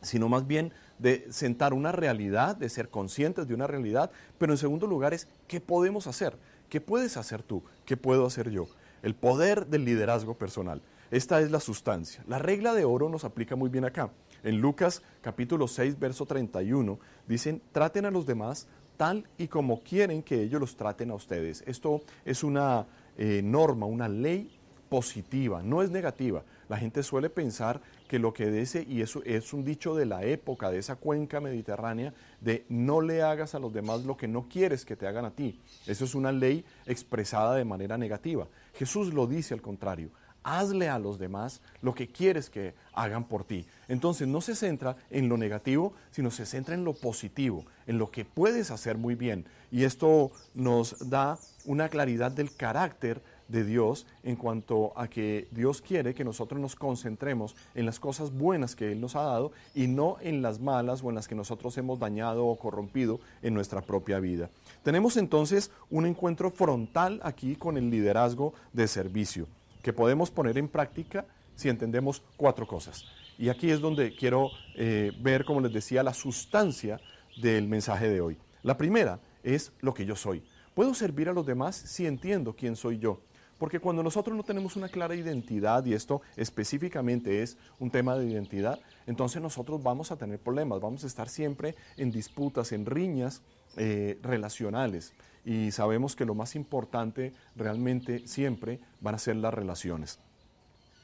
sino 0.00 0.28
más 0.28 0.46
bien 0.46 0.72
de 0.98 1.26
sentar 1.30 1.74
una 1.74 1.92
realidad, 1.92 2.56
de 2.56 2.68
ser 2.70 2.88
conscientes 2.88 3.46
de 3.46 3.54
una 3.54 3.66
realidad, 3.66 4.10
pero 4.38 4.52
en 4.52 4.58
segundo 4.58 4.86
lugar 4.86 5.12
es 5.12 5.28
qué 5.46 5.60
podemos 5.60 6.06
hacer, 6.06 6.38
qué 6.70 6.80
puedes 6.80 7.16
hacer 7.18 7.42
tú, 7.42 7.62
qué 7.84 7.96
puedo 7.96 8.24
hacer 8.24 8.50
yo. 8.50 8.68
El 9.02 9.14
poder 9.14 9.66
del 9.66 9.84
liderazgo 9.84 10.34
personal. 10.34 10.80
Esta 11.10 11.40
es 11.40 11.50
la 11.50 11.60
sustancia. 11.60 12.24
La 12.26 12.38
regla 12.38 12.74
de 12.74 12.84
oro 12.84 13.08
nos 13.08 13.24
aplica 13.24 13.54
muy 13.54 13.68
bien 13.68 13.84
acá. 13.84 14.10
En 14.46 14.60
Lucas 14.60 15.02
capítulo 15.22 15.66
6, 15.66 15.98
verso 15.98 16.24
31, 16.24 17.00
dicen, 17.26 17.60
traten 17.72 18.04
a 18.04 18.12
los 18.12 18.26
demás 18.26 18.68
tal 18.96 19.28
y 19.38 19.48
como 19.48 19.82
quieren 19.82 20.22
que 20.22 20.40
ellos 20.40 20.60
los 20.60 20.76
traten 20.76 21.10
a 21.10 21.14
ustedes. 21.14 21.64
Esto 21.66 22.02
es 22.24 22.44
una 22.44 22.86
eh, 23.18 23.40
norma, 23.42 23.86
una 23.86 24.06
ley 24.08 24.56
positiva, 24.88 25.64
no 25.64 25.82
es 25.82 25.90
negativa. 25.90 26.44
La 26.68 26.76
gente 26.76 27.02
suele 27.02 27.28
pensar 27.28 27.80
que 28.06 28.20
lo 28.20 28.32
que 28.32 28.48
dice, 28.48 28.86
y 28.88 29.00
eso 29.00 29.20
es 29.24 29.52
un 29.52 29.64
dicho 29.64 29.96
de 29.96 30.06
la 30.06 30.22
época, 30.22 30.70
de 30.70 30.78
esa 30.78 30.94
cuenca 30.94 31.40
mediterránea, 31.40 32.14
de 32.40 32.64
no 32.68 33.00
le 33.00 33.22
hagas 33.22 33.56
a 33.56 33.58
los 33.58 33.72
demás 33.72 34.04
lo 34.04 34.16
que 34.16 34.28
no 34.28 34.48
quieres 34.48 34.84
que 34.84 34.94
te 34.94 35.08
hagan 35.08 35.24
a 35.24 35.32
ti. 35.32 35.60
Eso 35.88 36.04
es 36.04 36.14
una 36.14 36.30
ley 36.30 36.64
expresada 36.86 37.56
de 37.56 37.64
manera 37.64 37.98
negativa. 37.98 38.46
Jesús 38.74 39.12
lo 39.12 39.26
dice 39.26 39.54
al 39.54 39.60
contrario. 39.60 40.10
Hazle 40.48 40.88
a 40.88 41.00
los 41.00 41.18
demás 41.18 41.60
lo 41.82 41.92
que 41.92 42.06
quieres 42.06 42.50
que 42.50 42.72
hagan 42.92 43.24
por 43.24 43.42
ti. 43.42 43.66
Entonces 43.88 44.28
no 44.28 44.40
se 44.40 44.54
centra 44.54 44.96
en 45.10 45.28
lo 45.28 45.36
negativo, 45.36 45.92
sino 46.12 46.30
se 46.30 46.46
centra 46.46 46.76
en 46.76 46.84
lo 46.84 46.94
positivo, 46.94 47.64
en 47.88 47.98
lo 47.98 48.12
que 48.12 48.24
puedes 48.24 48.70
hacer 48.70 48.96
muy 48.96 49.16
bien. 49.16 49.44
Y 49.72 49.82
esto 49.82 50.30
nos 50.54 51.10
da 51.10 51.36
una 51.64 51.88
claridad 51.88 52.30
del 52.30 52.54
carácter 52.54 53.20
de 53.48 53.64
Dios 53.64 54.06
en 54.22 54.36
cuanto 54.36 54.92
a 54.96 55.08
que 55.08 55.48
Dios 55.50 55.82
quiere 55.82 56.14
que 56.14 56.22
nosotros 56.24 56.60
nos 56.60 56.76
concentremos 56.76 57.56
en 57.74 57.84
las 57.84 57.98
cosas 57.98 58.32
buenas 58.32 58.76
que 58.76 58.92
Él 58.92 59.00
nos 59.00 59.16
ha 59.16 59.22
dado 59.22 59.50
y 59.74 59.88
no 59.88 60.16
en 60.20 60.42
las 60.42 60.60
malas 60.60 61.02
o 61.02 61.08
en 61.08 61.16
las 61.16 61.26
que 61.26 61.34
nosotros 61.34 61.76
hemos 61.78 61.98
dañado 61.98 62.46
o 62.46 62.56
corrompido 62.56 63.18
en 63.42 63.52
nuestra 63.52 63.80
propia 63.80 64.20
vida. 64.20 64.48
Tenemos 64.84 65.16
entonces 65.16 65.72
un 65.90 66.06
encuentro 66.06 66.52
frontal 66.52 67.20
aquí 67.24 67.56
con 67.56 67.76
el 67.76 67.90
liderazgo 67.90 68.54
de 68.72 68.86
servicio. 68.86 69.48
Que 69.86 69.92
podemos 69.92 70.32
poner 70.32 70.58
en 70.58 70.66
práctica 70.66 71.26
si 71.54 71.68
entendemos 71.68 72.20
cuatro 72.36 72.66
cosas. 72.66 73.04
Y 73.38 73.50
aquí 73.50 73.70
es 73.70 73.80
donde 73.80 74.16
quiero 74.16 74.50
eh, 74.74 75.12
ver, 75.20 75.44
como 75.44 75.60
les 75.60 75.72
decía, 75.72 76.02
la 76.02 76.12
sustancia 76.12 76.98
del 77.40 77.68
mensaje 77.68 78.08
de 78.08 78.20
hoy. 78.20 78.36
La 78.64 78.76
primera 78.76 79.20
es 79.44 79.70
lo 79.78 79.94
que 79.94 80.04
yo 80.04 80.16
soy. 80.16 80.42
Puedo 80.74 80.92
servir 80.92 81.28
a 81.28 81.32
los 81.32 81.46
demás 81.46 81.76
si 81.76 82.04
entiendo 82.04 82.56
quién 82.56 82.74
soy 82.74 82.98
yo. 82.98 83.20
Porque 83.58 83.78
cuando 83.78 84.02
nosotros 84.02 84.36
no 84.36 84.42
tenemos 84.42 84.74
una 84.74 84.88
clara 84.88 85.14
identidad, 85.14 85.84
y 85.84 85.94
esto 85.94 86.20
específicamente 86.34 87.44
es 87.44 87.56
un 87.78 87.92
tema 87.92 88.16
de 88.16 88.26
identidad, 88.26 88.80
entonces 89.06 89.40
nosotros 89.40 89.80
vamos 89.84 90.10
a 90.10 90.16
tener 90.16 90.40
problemas, 90.40 90.80
vamos 90.80 91.04
a 91.04 91.06
estar 91.06 91.28
siempre 91.28 91.76
en 91.96 92.10
disputas, 92.10 92.72
en 92.72 92.86
riñas 92.86 93.40
eh, 93.76 94.18
relacionales. 94.22 95.12
Y 95.44 95.70
sabemos 95.70 96.16
que 96.16 96.24
lo 96.24 96.34
más 96.34 96.56
importante 96.56 97.32
realmente 97.54 98.26
siempre 98.26 98.80
van 99.00 99.14
a 99.14 99.18
ser 99.18 99.36
las 99.36 99.54
relaciones. 99.54 100.18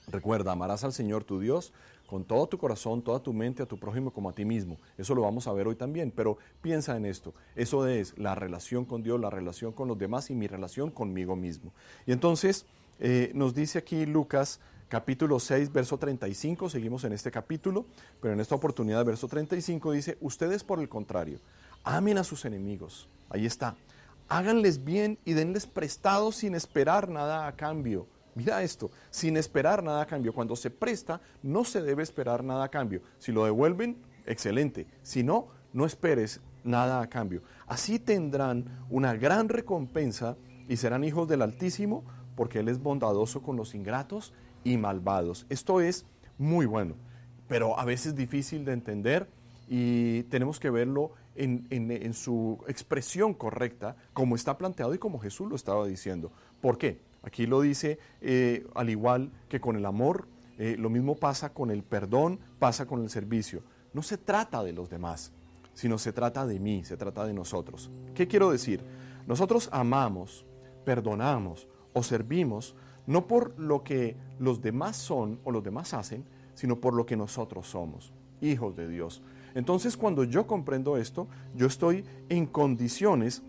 Recuerda, 0.09 0.53
amarás 0.53 0.83
al 0.85 0.93
Señor 0.93 1.25
tu 1.25 1.39
Dios 1.39 1.73
con 2.13 2.25
todo 2.25 2.47
tu 2.47 2.59
corazón, 2.59 3.01
toda 3.01 3.21
tu 3.21 3.33
mente, 3.33 3.63
a 3.63 3.67
tu 3.67 3.79
prójimo 3.79 4.13
como 4.13 4.29
a 4.29 4.35
ti 4.35 4.45
mismo. 4.45 4.77
Eso 4.99 5.15
lo 5.15 5.23
vamos 5.23 5.47
a 5.47 5.53
ver 5.55 5.67
hoy 5.67 5.77
también, 5.77 6.11
pero 6.11 6.37
piensa 6.61 6.95
en 6.95 7.07
esto. 7.07 7.33
Eso 7.57 7.87
es 7.87 8.19
la 8.19 8.35
relación 8.35 8.85
con 8.85 9.03
Dios, 9.03 9.19
la 9.19 9.31
relación 9.31 9.73
con 9.73 9.89
los 9.89 9.97
demás 9.97 10.29
y 10.29 10.35
mi 10.35 10.47
relación 10.47 10.91
conmigo 10.91 11.37
mismo. 11.37 11.73
Y 12.05 12.13
entonces 12.13 12.67
eh, 13.01 13.31
nos 13.35 13.55
dice 13.55 13.79
aquí 13.79 14.05
Lucas 14.05 14.61
capítulo 14.91 15.41
6, 15.41 15.73
verso 15.73 15.97
35, 15.97 16.69
seguimos 16.69 17.05
en 17.05 17.15
este 17.15 17.31
capítulo, 17.31 17.87
pero 18.21 18.35
en 18.35 18.41
esta 18.41 18.57
oportunidad, 18.57 19.03
verso 19.07 19.27
35 19.27 19.93
dice, 19.93 20.19
ustedes 20.21 20.65
por 20.65 20.81
el 20.81 20.91
contrario, 20.91 21.39
amen 21.85 22.19
a 22.19 22.25
sus 22.25 22.45
enemigos. 22.45 23.09
Ahí 23.31 23.47
está. 23.47 23.77
Háganles 24.29 24.85
bien 24.85 25.19
y 25.25 25.33
denles 25.33 25.67
prestado 25.67 26.33
sin 26.33 26.55
esperar 26.55 27.09
nada 27.09 27.47
a 27.47 27.57
cambio 27.57 28.07
Mira 28.35 28.63
esto, 28.63 28.91
sin 29.11 29.37
esperar 29.37 29.83
nada 29.83 30.03
a 30.03 30.07
cambio. 30.07 30.33
Cuando 30.33 30.57
se 30.57 30.71
presta, 30.71 31.21
no 31.43 31.65
se 31.65 31.83
debe 31.83 32.03
esperar 32.03 32.43
nada 32.43 32.65
a 32.65 32.71
cambio. 32.71 33.03
Si 33.19 33.31
lo 33.31 33.45
devuelven, 33.45 33.99
excelente. 34.27 34.87
Si 35.03 35.23
no, 35.23 35.49
no 35.73 35.85
esperes 35.85 36.41
nada 36.65 37.03
a 37.03 37.09
cambio. 37.09 37.43
Así 37.67 37.99
tendrán 37.99 38.87
una 38.89 39.15
gran 39.15 39.49
recompensa 39.49 40.37
y 40.69 40.77
serán 40.77 41.05
hijos 41.05 41.29
del 41.29 41.43
Altísimo, 41.43 42.05
porque 42.35 42.61
Él 42.61 42.69
es 42.69 42.79
bondadoso 42.79 43.43
con 43.43 43.57
los 43.57 43.75
ingratos 43.75 44.33
y 44.65 44.79
malvados. 44.79 45.45
Esto 45.51 45.83
es 45.83 46.07
muy 46.39 46.65
bueno, 46.65 46.95
pero 47.49 47.79
a 47.79 47.85
veces 47.85 48.15
difícil 48.15 48.65
de 48.65 48.73
entender 48.73 49.29
y 49.69 50.23
tenemos 50.25 50.59
que 50.59 50.71
verlo 50.71 51.13
en, 51.35 52.15
su 52.15 52.59
expresión 52.69 53.35
correcta, 53.35 53.97
como 54.13 54.37
está 54.37 54.59
planteado 54.59 54.95
y 54.95 54.99
como 54.99 55.19
Jesús 55.19 55.49
lo 55.49 55.57
estaba 55.57 55.87
diciendo. 55.87 56.33
¿Por 56.61 56.79
qué? 56.79 57.01
Aquí 57.23 57.47
lo 57.47 57.61
dice, 57.61 57.99
eh, 58.21 58.67
al 58.75 58.91
igual 58.91 59.31
que 59.49 59.61
con 59.61 59.77
el 59.77 59.87
amor, 59.87 60.29
eh, 60.59 60.77
lo 60.79 60.91
mismo 60.91 61.17
pasa 61.17 61.53
con 61.53 61.71
el 61.71 61.83
perdón, 61.83 62.41
pasa 62.59 62.87
con 62.87 63.03
el 63.03 63.11
servicio. 63.11 63.63
No 63.93 64.03
se 64.03 64.19
trata 64.19 64.63
de 64.63 64.73
los 64.73 64.91
demás, 64.91 65.33
sino 65.75 65.99
se 65.99 66.13
trata 66.13 66.47
de 66.47 66.59
mí, 66.59 66.85
se 66.85 66.97
trata 66.97 67.27
de 67.27 67.33
nosotros. 67.33 67.91
¿Qué 68.15 68.27
quiero 68.27 68.51
decir? 68.51 68.83
Nosotros 69.27 69.69
amamos, 69.73 70.45
perdonamos 70.85 71.69
o 71.93 72.03
servimos 72.03 72.75
no 73.07 73.27
por 73.27 73.59
lo 73.59 73.83
que 73.83 74.17
los 74.39 74.61
demás 74.61 74.97
son 74.97 75.41
o 75.45 75.51
los 75.51 75.63
demás 75.63 75.95
hacen, 75.95 76.25
sino 76.55 76.81
por 76.81 76.95
lo 76.95 77.07
que 77.07 77.17
nosotros 77.17 77.69
somos, 77.69 78.13
hijos 78.41 78.77
de 78.77 78.89
Dios. 78.89 79.23
Entonces 79.55 79.97
cuando 79.97 80.25
yo 80.25 80.47
comprendo 80.47 80.97
esto, 80.97 81.29
yo 81.55 81.67
estoy 81.67 82.05
en 82.29 82.47
condiciones 82.47 83.43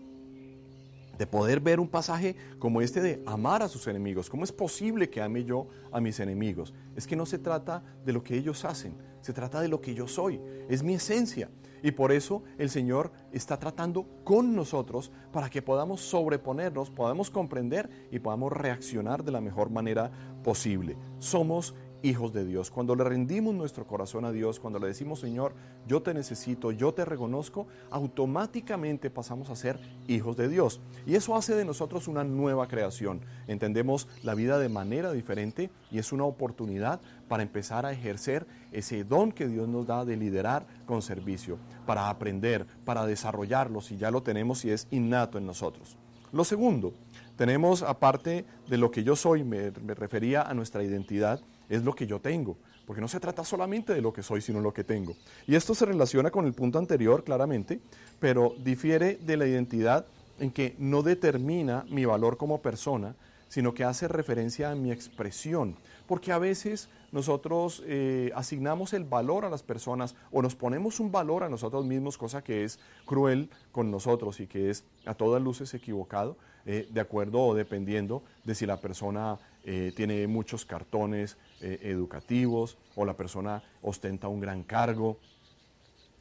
de 1.18 1.26
poder 1.26 1.60
ver 1.60 1.80
un 1.80 1.88
pasaje 1.88 2.36
como 2.58 2.80
este 2.80 3.00
de 3.00 3.22
amar 3.26 3.62
a 3.62 3.68
sus 3.68 3.86
enemigos. 3.86 4.28
¿Cómo 4.28 4.44
es 4.44 4.52
posible 4.52 5.08
que 5.08 5.22
ame 5.22 5.44
yo 5.44 5.68
a 5.92 6.00
mis 6.00 6.20
enemigos? 6.20 6.74
Es 6.96 7.06
que 7.06 7.16
no 7.16 7.26
se 7.26 7.38
trata 7.38 7.82
de 8.04 8.12
lo 8.12 8.22
que 8.22 8.36
ellos 8.36 8.64
hacen, 8.64 8.96
se 9.20 9.32
trata 9.32 9.60
de 9.60 9.68
lo 9.68 9.80
que 9.80 9.94
yo 9.94 10.08
soy, 10.08 10.40
es 10.68 10.82
mi 10.82 10.94
esencia. 10.94 11.50
Y 11.82 11.90
por 11.92 12.12
eso 12.12 12.42
el 12.56 12.70
Señor 12.70 13.12
está 13.30 13.58
tratando 13.58 14.06
con 14.24 14.56
nosotros 14.56 15.12
para 15.30 15.50
que 15.50 15.60
podamos 15.60 16.00
sobreponernos, 16.00 16.90
podamos 16.90 17.28
comprender 17.28 18.08
y 18.10 18.20
podamos 18.20 18.52
reaccionar 18.52 19.22
de 19.22 19.32
la 19.32 19.42
mejor 19.42 19.68
manera 19.68 20.10
posible. 20.42 20.96
Somos 21.18 21.74
hijos 22.04 22.34
de 22.34 22.44
Dios. 22.44 22.70
Cuando 22.70 22.94
le 22.94 23.02
rendimos 23.02 23.54
nuestro 23.54 23.86
corazón 23.86 24.26
a 24.26 24.30
Dios, 24.30 24.60
cuando 24.60 24.78
le 24.78 24.86
decimos, 24.86 25.20
Señor, 25.20 25.54
yo 25.88 26.02
te 26.02 26.12
necesito, 26.12 26.70
yo 26.70 26.92
te 26.92 27.04
reconozco, 27.04 27.66
automáticamente 27.90 29.10
pasamos 29.10 29.48
a 29.48 29.56
ser 29.56 29.78
hijos 30.06 30.36
de 30.36 30.48
Dios. 30.48 30.80
Y 31.06 31.14
eso 31.14 31.34
hace 31.34 31.54
de 31.54 31.64
nosotros 31.64 32.06
una 32.06 32.22
nueva 32.22 32.68
creación. 32.68 33.22
Entendemos 33.48 34.06
la 34.22 34.34
vida 34.34 34.58
de 34.58 34.68
manera 34.68 35.12
diferente 35.12 35.70
y 35.90 35.98
es 35.98 36.12
una 36.12 36.24
oportunidad 36.24 37.00
para 37.26 37.42
empezar 37.42 37.86
a 37.86 37.92
ejercer 37.92 38.46
ese 38.70 39.02
don 39.04 39.32
que 39.32 39.48
Dios 39.48 39.66
nos 39.66 39.86
da 39.86 40.04
de 40.04 40.18
liderar 40.18 40.66
con 40.84 41.00
servicio, 41.00 41.58
para 41.86 42.10
aprender, 42.10 42.66
para 42.84 43.06
desarrollarlo, 43.06 43.80
si 43.80 43.96
ya 43.96 44.10
lo 44.10 44.22
tenemos 44.22 44.64
y 44.66 44.70
es 44.70 44.88
innato 44.90 45.38
en 45.38 45.46
nosotros. 45.46 45.96
Lo 46.34 46.42
segundo, 46.42 46.94
tenemos 47.36 47.84
aparte 47.84 48.44
de 48.68 48.76
lo 48.76 48.90
que 48.90 49.04
yo 49.04 49.14
soy, 49.14 49.44
me, 49.44 49.70
refería 49.70 50.42
a 50.42 50.52
nuestra 50.52 50.82
identidad, 50.82 51.40
es 51.68 51.82
lo 51.82 51.94
que 51.94 52.06
yo 52.06 52.20
tengo, 52.20 52.56
porque 52.86 53.00
no 53.00 53.08
se 53.08 53.20
trata 53.20 53.44
solamente 53.44 53.94
de 53.94 54.02
lo 54.02 54.12
que 54.12 54.22
soy, 54.22 54.40
sino 54.40 54.60
lo 54.60 54.74
que 54.74 54.84
tengo. 54.84 55.14
Y 55.46 55.54
esto 55.54 55.74
se 55.74 55.86
relaciona 55.86 56.30
con 56.30 56.46
el 56.46 56.52
punto 56.52 56.78
anterior 56.78 57.24
claramente, 57.24 57.80
pero 58.20 58.54
difiere 58.58 59.16
de 59.16 59.36
la 59.36 59.46
identidad 59.46 60.06
en 60.38 60.50
que 60.50 60.74
no 60.78 61.02
determina 61.02 61.84
mi 61.88 62.04
valor 62.04 62.36
como 62.36 62.60
persona, 62.60 63.14
sino 63.48 63.72
que 63.72 63.84
hace 63.84 64.08
referencia 64.08 64.70
a 64.70 64.74
mi 64.74 64.90
expresión, 64.90 65.76
porque 66.08 66.32
a 66.32 66.38
veces 66.38 66.88
nosotros 67.12 67.84
eh, 67.86 68.32
asignamos 68.34 68.92
el 68.92 69.04
valor 69.04 69.44
a 69.44 69.50
las 69.50 69.62
personas 69.62 70.16
o 70.32 70.42
nos 70.42 70.56
ponemos 70.56 70.98
un 70.98 71.12
valor 71.12 71.44
a 71.44 71.48
nosotros 71.48 71.84
mismos, 71.84 72.18
cosa 72.18 72.42
que 72.42 72.64
es 72.64 72.80
cruel 73.06 73.48
con 73.70 73.92
nosotros 73.92 74.40
y 74.40 74.48
que 74.48 74.70
es 74.70 74.82
a 75.06 75.14
todas 75.14 75.40
luces 75.40 75.72
equivocado, 75.74 76.36
eh, 76.66 76.88
de 76.90 77.00
acuerdo 77.00 77.40
o 77.40 77.54
dependiendo 77.54 78.24
de 78.42 78.56
si 78.56 78.66
la 78.66 78.80
persona 78.80 79.38
eh, 79.64 79.92
tiene 79.96 80.26
muchos 80.26 80.64
cartones 80.64 81.36
educativos 81.60 82.76
o 82.94 83.06
la 83.06 83.16
persona 83.16 83.62
ostenta 83.80 84.28
un 84.28 84.38
gran 84.38 84.64
cargo 84.64 85.18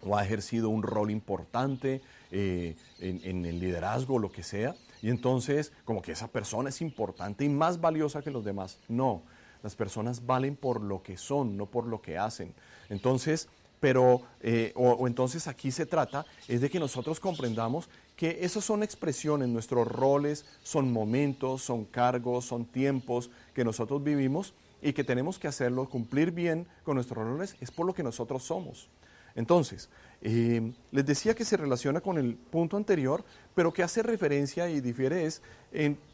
o 0.01 0.15
ha 0.15 0.23
ejercido 0.23 0.69
un 0.69 0.83
rol 0.83 1.11
importante 1.11 2.01
en, 2.31 2.75
en 2.99 3.45
el 3.45 3.59
liderazgo 3.59 4.19
lo 4.19 4.31
que 4.31 4.43
sea. 4.43 4.73
Y 5.01 5.09
entonces, 5.09 5.73
como 5.83 6.01
que 6.01 6.13
esa 6.13 6.29
persona 6.29 6.69
es 6.69 6.79
importante 6.81 7.43
y 7.43 7.49
más 7.49 7.81
valiosa 7.81 8.21
que 8.21 8.31
los 8.31 8.45
demás. 8.45 8.79
No, 8.87 9.23
las 9.63 9.75
personas 9.75 10.25
valen 10.25 10.55
por 10.55 10.81
lo 10.81 11.01
que 11.01 11.17
son, 11.17 11.57
no 11.57 11.65
por 11.65 11.87
lo 11.87 12.01
que 12.01 12.17
hacen. 12.17 12.53
Entonces, 12.89 13.49
pero, 13.79 14.21
eh, 14.39 14.71
o, 14.75 15.07
entonces 15.07 15.45
aquí 15.47 15.69
se 15.69 15.85
trata 15.85 16.25
es 16.47 16.61
de 16.61 16.69
que 16.69 16.79
nosotros 16.79 17.19
comprendamos 17.19 17.89
que 18.15 18.39
esas 18.41 18.63
son 18.63 18.83
expresiones, 18.83 19.49
nuestros 19.49 19.87
roles 19.87 20.45
son 20.61 20.91
momentos, 20.91 21.63
son 21.63 21.85
cargos, 21.85 22.45
son 22.45 22.65
tiempos 22.65 23.29
que 23.53 23.63
nosotros 23.63 24.03
vivimos 24.03 24.53
y 24.81 24.93
que 24.93 25.03
tenemos 25.03 25.39
que 25.39 25.47
hacerlo, 25.47 25.89
cumplir 25.89 26.31
bien 26.31 26.67
con 26.83 26.95
nuestros 26.95 27.25
roles, 27.25 27.55
es 27.61 27.71
por 27.71 27.85
lo 27.85 27.93
que 27.93 28.03
nosotros 28.03 28.43
somos. 28.43 28.89
Entonces, 29.35 29.89
eh, 30.21 30.73
les 30.91 31.05
decía 31.05 31.33
que 31.33 31.45
se 31.45 31.57
relaciona 31.57 32.01
con 32.01 32.17
el 32.17 32.35
punto 32.35 32.77
anterior, 32.77 33.23
pero 33.55 33.73
que 33.73 33.81
hace 33.81 34.03
referencia 34.03 34.69
y 34.69 34.79
difiere 34.79 35.25
es 35.25 35.41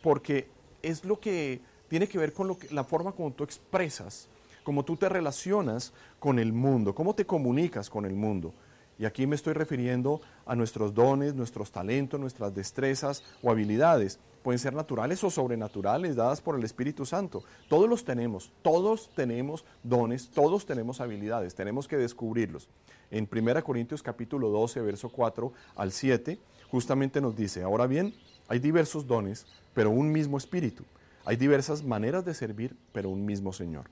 porque 0.02 0.48
es 0.82 1.04
lo 1.04 1.20
que 1.20 1.60
tiene 1.90 2.08
que 2.08 2.18
ver 2.18 2.32
con 2.32 2.48
lo 2.48 2.58
que, 2.58 2.74
la 2.74 2.84
forma 2.84 3.12
como 3.12 3.32
tú 3.32 3.44
expresas, 3.44 4.30
cómo 4.64 4.86
tú 4.86 4.96
te 4.96 5.10
relacionas 5.10 5.92
con 6.20 6.40
el 6.40 6.54
mundo, 6.54 6.96
cómo 6.96 7.14
te 7.14 7.26
comunicas 7.26 7.90
con 7.90 8.06
el 8.06 8.14
mundo. 8.14 8.54
Y 9.00 9.06
aquí 9.06 9.26
me 9.26 9.36
estoy 9.36 9.54
refiriendo 9.54 10.22
a 10.46 10.56
nuestros 10.56 10.94
dones, 10.94 11.34
nuestros 11.34 11.72
talentos, 11.72 12.20
nuestras 12.20 12.54
destrezas 12.54 13.24
o 13.42 13.50
habilidades. 13.50 14.20
Pueden 14.44 14.60
ser 14.60 14.74
naturales 14.74 15.24
o 15.24 15.30
sobrenaturales, 15.30 16.16
dadas 16.16 16.42
por 16.42 16.58
el 16.58 16.64
Espíritu 16.64 17.06
Santo. 17.06 17.44
Todos 17.70 17.90
los 17.90 18.04
tenemos, 18.04 18.52
todos 18.62 19.10
tenemos 19.16 19.66
dones, 19.84 20.30
todos 20.30 20.66
tenemos 20.66 21.02
habilidades, 21.02 21.56
tenemos 21.56 21.88
que 21.88 21.98
descubrirlos. 21.98 22.68
En 23.10 23.28
1 23.32 23.64
Corintios 23.64 24.04
capítulo 24.04 24.50
12, 24.50 24.82
verso 24.82 25.10
4 25.10 25.54
al 25.76 25.92
7, 25.92 26.38
justamente 26.70 27.22
nos 27.22 27.36
dice, 27.36 27.64
ahora 27.64 27.88
bien, 27.88 28.14
hay 28.48 28.60
diversos 28.60 29.08
dones, 29.08 29.48
pero 29.74 29.90
un 29.90 30.12
mismo 30.12 30.38
Espíritu 30.38 30.84
hay 31.30 31.36
diversas 31.36 31.84
maneras 31.84 32.26
de 32.26 32.34
servir, 32.34 32.76
pero 32.92 33.12
un 33.12 33.24
mismo 33.24 33.54
Señor. 33.54 33.86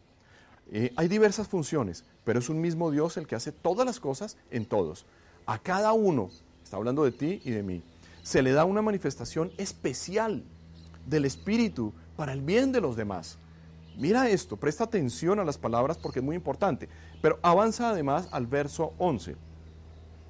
Eh, 0.71 0.91
hay 0.95 1.07
diversas 1.07 1.47
funciones, 1.47 2.03
pero 2.23 2.39
es 2.39 2.49
un 2.49 2.59
mismo 2.59 2.91
Dios 2.91 3.17
el 3.17 3.27
que 3.27 3.35
hace 3.35 3.51
todas 3.51 3.85
las 3.85 3.99
cosas 3.99 4.37
en 4.51 4.65
todos. 4.65 5.05
A 5.45 5.59
cada 5.59 5.93
uno, 5.93 6.29
está 6.63 6.77
hablando 6.77 7.03
de 7.03 7.11
ti 7.11 7.41
y 7.45 7.51
de 7.51 7.63
mí, 7.63 7.81
se 8.21 8.41
le 8.41 8.51
da 8.51 8.65
una 8.65 8.81
manifestación 8.81 9.51
especial 9.57 10.43
del 11.05 11.25
Espíritu 11.25 11.93
para 12.17 12.33
el 12.33 12.41
bien 12.41 12.73
de 12.73 12.81
los 12.81 12.97
demás. 12.97 13.37
Mira 13.97 14.29
esto, 14.29 14.57
presta 14.57 14.83
atención 14.83 15.39
a 15.39 15.45
las 15.45 15.57
palabras 15.57 15.97
porque 15.97 16.19
es 16.19 16.25
muy 16.25 16.35
importante. 16.35 16.89
Pero 17.21 17.39
avanza 17.41 17.89
además 17.89 18.27
al 18.31 18.45
verso 18.45 18.93
11. 18.97 19.35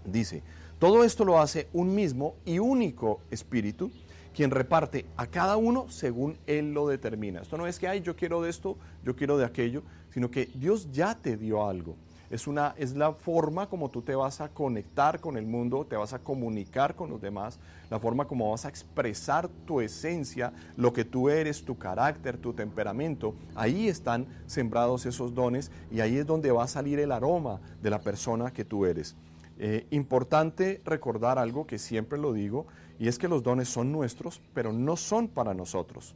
Dice, 0.05 0.43
todo 0.79 1.03
esto 1.03 1.25
lo 1.25 1.39
hace 1.39 1.67
un 1.73 1.93
mismo 1.93 2.35
y 2.45 2.59
único 2.59 3.19
Espíritu 3.31 3.91
quien 4.37 4.51
reparte 4.51 5.07
a 5.17 5.25
cada 5.25 5.57
uno 5.57 5.89
según 5.89 6.37
Él 6.45 6.71
lo 6.71 6.87
determina. 6.87 7.41
Esto 7.41 7.57
no 7.57 7.65
es 7.65 7.79
que, 7.79 7.87
ay, 7.87 8.01
yo 8.01 8.15
quiero 8.15 8.39
de 8.39 8.51
esto, 8.51 8.77
yo 9.03 9.15
quiero 9.15 9.35
de 9.35 9.43
aquello, 9.43 9.81
sino 10.11 10.29
que 10.29 10.45
Dios 10.53 10.91
ya 10.91 11.15
te 11.15 11.37
dio 11.37 11.67
algo. 11.67 11.95
Es, 12.29 12.45
una, 12.45 12.75
es 12.77 12.95
la 12.95 13.13
forma 13.13 13.67
como 13.67 13.89
tú 13.89 14.03
te 14.03 14.13
vas 14.13 14.39
a 14.39 14.49
conectar 14.49 15.19
con 15.19 15.37
el 15.37 15.47
mundo, 15.47 15.87
te 15.89 15.95
vas 15.95 16.13
a 16.13 16.19
comunicar 16.19 16.95
con 16.95 17.09
los 17.09 17.19
demás, 17.19 17.57
la 17.89 17.97
forma 17.97 18.27
como 18.27 18.51
vas 18.51 18.65
a 18.65 18.69
expresar 18.69 19.49
tu 19.65 19.81
esencia, 19.81 20.53
lo 20.75 20.93
que 20.93 21.03
tú 21.03 21.29
eres, 21.29 21.65
tu 21.65 21.75
carácter, 21.75 22.37
tu 22.37 22.53
temperamento. 22.53 23.33
Ahí 23.55 23.87
están 23.87 24.27
sembrados 24.45 25.07
esos 25.07 25.33
dones 25.33 25.71
y 25.89 25.99
ahí 26.01 26.15
es 26.15 26.27
donde 26.27 26.51
va 26.51 26.65
a 26.65 26.67
salir 26.67 26.99
el 26.99 27.11
aroma 27.11 27.59
de 27.81 27.89
la 27.89 28.01
persona 28.01 28.53
que 28.53 28.63
tú 28.63 28.85
eres. 28.85 29.15
Eh, 29.59 29.87
importante 29.89 30.81
recordar 30.85 31.39
algo 31.39 31.65
que 31.65 31.79
siempre 31.79 32.19
lo 32.19 32.33
digo, 32.33 32.67
y 32.99 33.07
es 33.07 33.17
que 33.17 33.27
los 33.27 33.43
dones 33.43 33.69
son 33.69 33.91
nuestros, 33.91 34.41
pero 34.53 34.71
no 34.71 34.97
son 34.97 35.27
para 35.27 35.53
nosotros. 35.53 36.15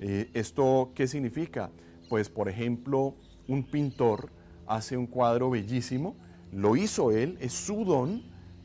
Eh, 0.00 0.30
¿Esto 0.34 0.90
qué 0.94 1.06
significa? 1.06 1.70
Pues, 2.08 2.28
por 2.28 2.48
ejemplo, 2.48 3.14
un 3.48 3.64
pintor 3.64 4.30
hace 4.66 4.96
un 4.96 5.06
cuadro 5.06 5.50
bellísimo, 5.50 6.16
lo 6.52 6.76
hizo 6.76 7.10
él, 7.10 7.38
es 7.40 7.52
su 7.52 7.84
don, 7.84 8.22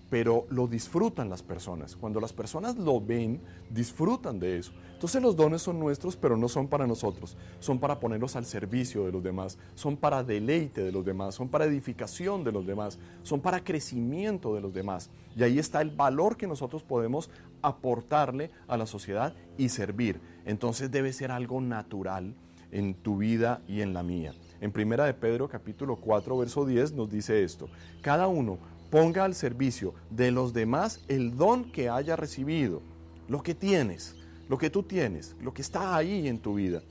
pero 0.10 0.46
lo 0.50 0.68
disfrutan 0.68 1.30
las 1.30 1.44
personas. 1.44 1.96
Cuando 1.96 2.20
las 2.20 2.34
personas 2.34 2.78
lo 2.78 3.00
ven, 3.02 3.42
disfrutan 3.70 4.40
de 4.40 4.58
eso. 4.58 4.72
Entonces 4.98 5.22
los 5.22 5.36
dones 5.36 5.62
son 5.62 5.80
nuestros, 5.80 6.16
pero 6.16 6.36
no 6.38 6.50
son 6.50 6.68
para 6.68 6.88
nosotros. 6.88 7.38
Son 7.60 7.78
para 7.78 8.00
ponerlos 8.00 8.36
al 8.36 8.48
servicio 8.48 9.06
de 9.06 9.12
los 9.12 9.22
demás, 9.22 9.60
son 9.76 9.96
para 9.96 10.24
deleite 10.24 10.82
de 10.82 10.92
los 10.92 11.06
demás, 11.06 11.36
son 11.36 11.50
para 11.50 11.66
edificación 11.66 12.44
de 12.44 12.52
los 12.52 12.66
demás, 12.66 12.98
son 13.22 13.40
para 13.40 13.64
crecimiento 13.64 14.56
de 14.56 14.62
los 14.62 14.74
demás. 14.74 15.12
Y 15.36 15.44
ahí 15.44 15.60
está 15.60 15.82
el 15.82 15.92
valor 15.92 16.36
que 16.36 16.48
nosotros 16.48 16.82
podemos 16.82 17.30
aportarle 17.62 18.50
a 18.68 18.76
la 18.76 18.88
sociedad 18.88 19.36
y 19.56 19.70
servir. 19.70 20.20
Entonces 20.46 20.90
debe 20.90 21.14
ser 21.14 21.30
algo 21.30 21.62
natural 21.62 22.34
en 22.72 22.96
tu 22.96 23.18
vida 23.18 23.62
y 23.68 23.82
en 23.82 23.94
la 23.94 24.02
mía. 24.02 24.34
En 24.62 24.72
Primera 24.72 25.06
de 25.06 25.14
Pedro 25.14 25.48
capítulo 25.48 25.98
4 25.98 26.36
verso 26.40 26.66
10 26.66 26.94
nos 26.94 27.12
dice 27.12 27.44
esto: 27.44 27.70
Cada 28.02 28.26
uno 28.26 28.58
ponga 28.90 29.26
al 29.26 29.36
servicio 29.36 29.94
de 30.10 30.32
los 30.32 30.54
demás 30.54 31.04
el 31.08 31.38
don 31.38 31.72
que 31.72 31.88
haya 31.88 32.16
recibido, 32.16 32.82
lo 33.28 33.44
que 33.44 33.54
tienes, 33.54 34.17
lo 34.50 34.58
que 34.58 34.70
tú 34.70 34.84
tienes, 34.84 35.36
lo 35.42 35.54
que 35.54 35.62
está 35.62 35.96
ahí 35.96 36.28
en 36.28 36.40
tu 36.40 36.56
vida. 36.56 36.82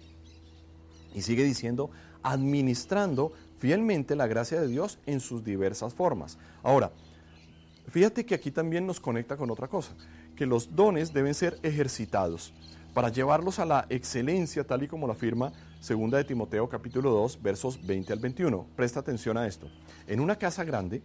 Y 1.15 1.23
sigue 1.23 1.45
diciendo, 1.45 1.91
administrando 2.23 3.33
fielmente 3.59 4.17
la 4.17 4.27
gracia 4.27 4.61
de 4.61 4.69
Dios 4.69 4.99
en 5.07 5.21
sus 5.21 5.45
diversas 5.45 5.95
formas. 5.95 6.39
Ahora, 6.63 6.93
fíjate 7.89 8.27
que 8.27 8.35
aquí 8.35 8.51
también 8.51 8.87
nos 8.87 9.01
conecta 9.01 9.37
con 9.37 9.51
otra 9.51 9.69
cosa, 9.69 9.95
que 10.35 10.47
los 10.47 10.75
dones 10.75 11.13
deben 11.13 11.35
ser 11.35 11.59
ejercitados 11.63 12.53
para 12.93 13.09
llevarlos 13.11 13.59
a 13.59 13.67
la 13.67 13.87
excelencia 13.91 14.65
tal 14.65 14.83
y 14.83 14.89
como 14.89 15.07
lo 15.07 15.13
afirma 15.13 15.53
Segunda 15.81 16.17
de 16.19 16.25
Timoteo 16.25 16.69
capítulo 16.69 17.11
2 17.11 17.43
versos 17.43 17.87
20 17.87 18.13
al 18.13 18.19
21. 18.19 18.67
Presta 18.75 19.01
atención 19.01 19.37
a 19.37 19.47
esto. 19.47 19.69
En 20.07 20.19
una 20.19 20.37
casa 20.37 20.65
grande 20.65 21.03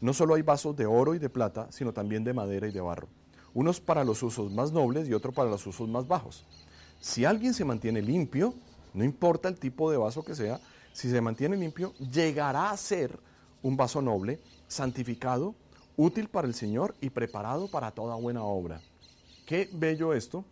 no 0.00 0.12
solo 0.12 0.34
hay 0.34 0.42
vasos 0.42 0.76
de 0.76 0.86
oro 0.86 1.14
y 1.14 1.18
de 1.18 1.30
plata, 1.30 1.66
sino 1.70 1.92
también 1.92 2.24
de 2.24 2.34
madera 2.34 2.68
y 2.68 2.72
de 2.72 2.80
barro, 2.80 3.08
unos 3.54 3.80
para 3.80 4.04
los 4.04 4.22
usos 4.22 4.52
más 4.52 4.72
nobles 4.72 5.08
y 5.08 5.14
otros 5.14 5.34
para 5.34 5.48
los 5.48 5.66
usos 5.66 5.88
más 5.88 6.06
bajos. 6.06 6.44
Si 7.00 7.24
alguien 7.24 7.54
se 7.54 7.64
mantiene 7.64 8.02
limpio, 8.02 8.54
no 8.92 9.04
importa 9.04 9.48
el 9.48 9.58
tipo 9.58 9.90
de 9.90 9.96
vaso 9.96 10.24
que 10.24 10.34
sea, 10.34 10.60
si 10.92 11.10
se 11.10 11.20
mantiene 11.20 11.56
limpio, 11.56 11.94
llegará 11.94 12.70
a 12.70 12.76
ser 12.76 13.18
un 13.62 13.76
vaso 13.76 14.02
noble, 14.02 14.40
santificado, 14.68 15.54
útil 15.96 16.28
para 16.28 16.46
el 16.46 16.54
Señor 16.54 16.94
y 17.00 17.10
preparado 17.10 17.68
para 17.68 17.92
toda 17.92 18.16
buena 18.16 18.42
obra. 18.42 18.80
Qué 19.46 19.68
bello 19.72 20.14
esto, 20.14 20.44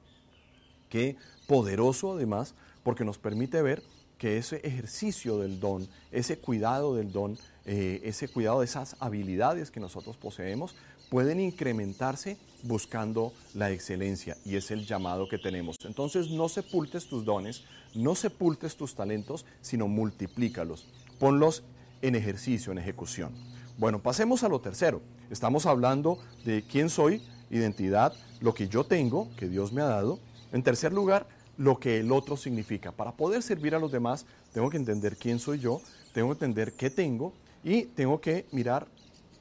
qué 0.89 1.17
poderoso 1.47 2.13
además, 2.13 2.55
porque 2.83 3.05
nos 3.05 3.19
permite 3.19 3.63
ver 3.63 3.83
que 4.19 4.39
ese 4.39 4.57
ejercicio 4.65 5.39
del 5.39 5.59
don, 5.59 5.89
ese 6.11 6.39
cuidado 6.39 6.95
del 6.95 7.13
don, 7.13 7.39
eh, 7.65 8.01
ese 8.05 8.29
cuidado 8.29 8.61
de 8.61 8.67
esas 8.67 8.97
habilidades 9.01 9.71
que 9.71 9.81
nosotros 9.81 10.17
poseemos, 10.17 10.75
pueden 11.11 11.41
incrementarse 11.41 12.37
buscando 12.63 13.33
la 13.55 13.71
excelencia 13.71 14.37
y 14.45 14.57
es 14.57 14.71
el 14.71 14.87
llamado 14.87 15.29
que 15.29 15.39
tenemos. 15.39 15.77
Entonces 15.85 16.31
no 16.31 16.49
sepultes 16.49 17.07
tus 17.07 17.25
dones, 17.25 17.65
no 17.95 18.15
sepultes 18.15 18.77
tus 18.77 18.95
talentos, 18.95 19.45
sino 19.61 19.89
multiplícalos, 19.89 20.87
ponlos 21.19 21.65
en 22.01 22.15
ejercicio, 22.15 22.73
en 22.73 22.79
ejecución. 22.79 23.33
Bueno, 23.79 24.01
pasemos 24.03 24.43
a 24.43 24.49
lo 24.49 24.61
tercero. 24.61 25.03
Estamos 25.31 25.67
hablando 25.67 26.19
de 26.45 26.63
quién 26.63 26.91
soy, 26.91 27.23
identidad, 27.51 28.13
lo 28.41 28.55
que 28.55 28.69
yo 28.69 28.85
tengo, 28.85 29.31
que 29.37 29.49
Dios 29.49 29.73
me 29.73 29.83
ha 29.83 29.87
dado. 29.87 30.19
En 30.53 30.63
tercer 30.63 30.93
lugar, 30.93 31.27
lo 31.57 31.79
que 31.79 32.01
el 32.01 32.13
otro 32.13 32.37
significa. 32.37 32.93
Para 32.93 33.13
poder 33.13 33.43
servir 33.43 33.75
a 33.75 33.79
los 33.79 33.93
demás, 33.93 34.27
tengo 34.53 34.69
que 34.71 34.77
entender 34.77 35.17
quién 35.17 35.39
soy 35.39 35.59
yo, 35.59 35.81
tengo 36.13 36.29
que 36.29 36.33
entender 36.45 36.73
qué 36.75 36.91
tengo 36.91 37.33
y 37.65 37.85
tengo 37.85 38.21
que 38.21 38.47
mirar 38.53 38.87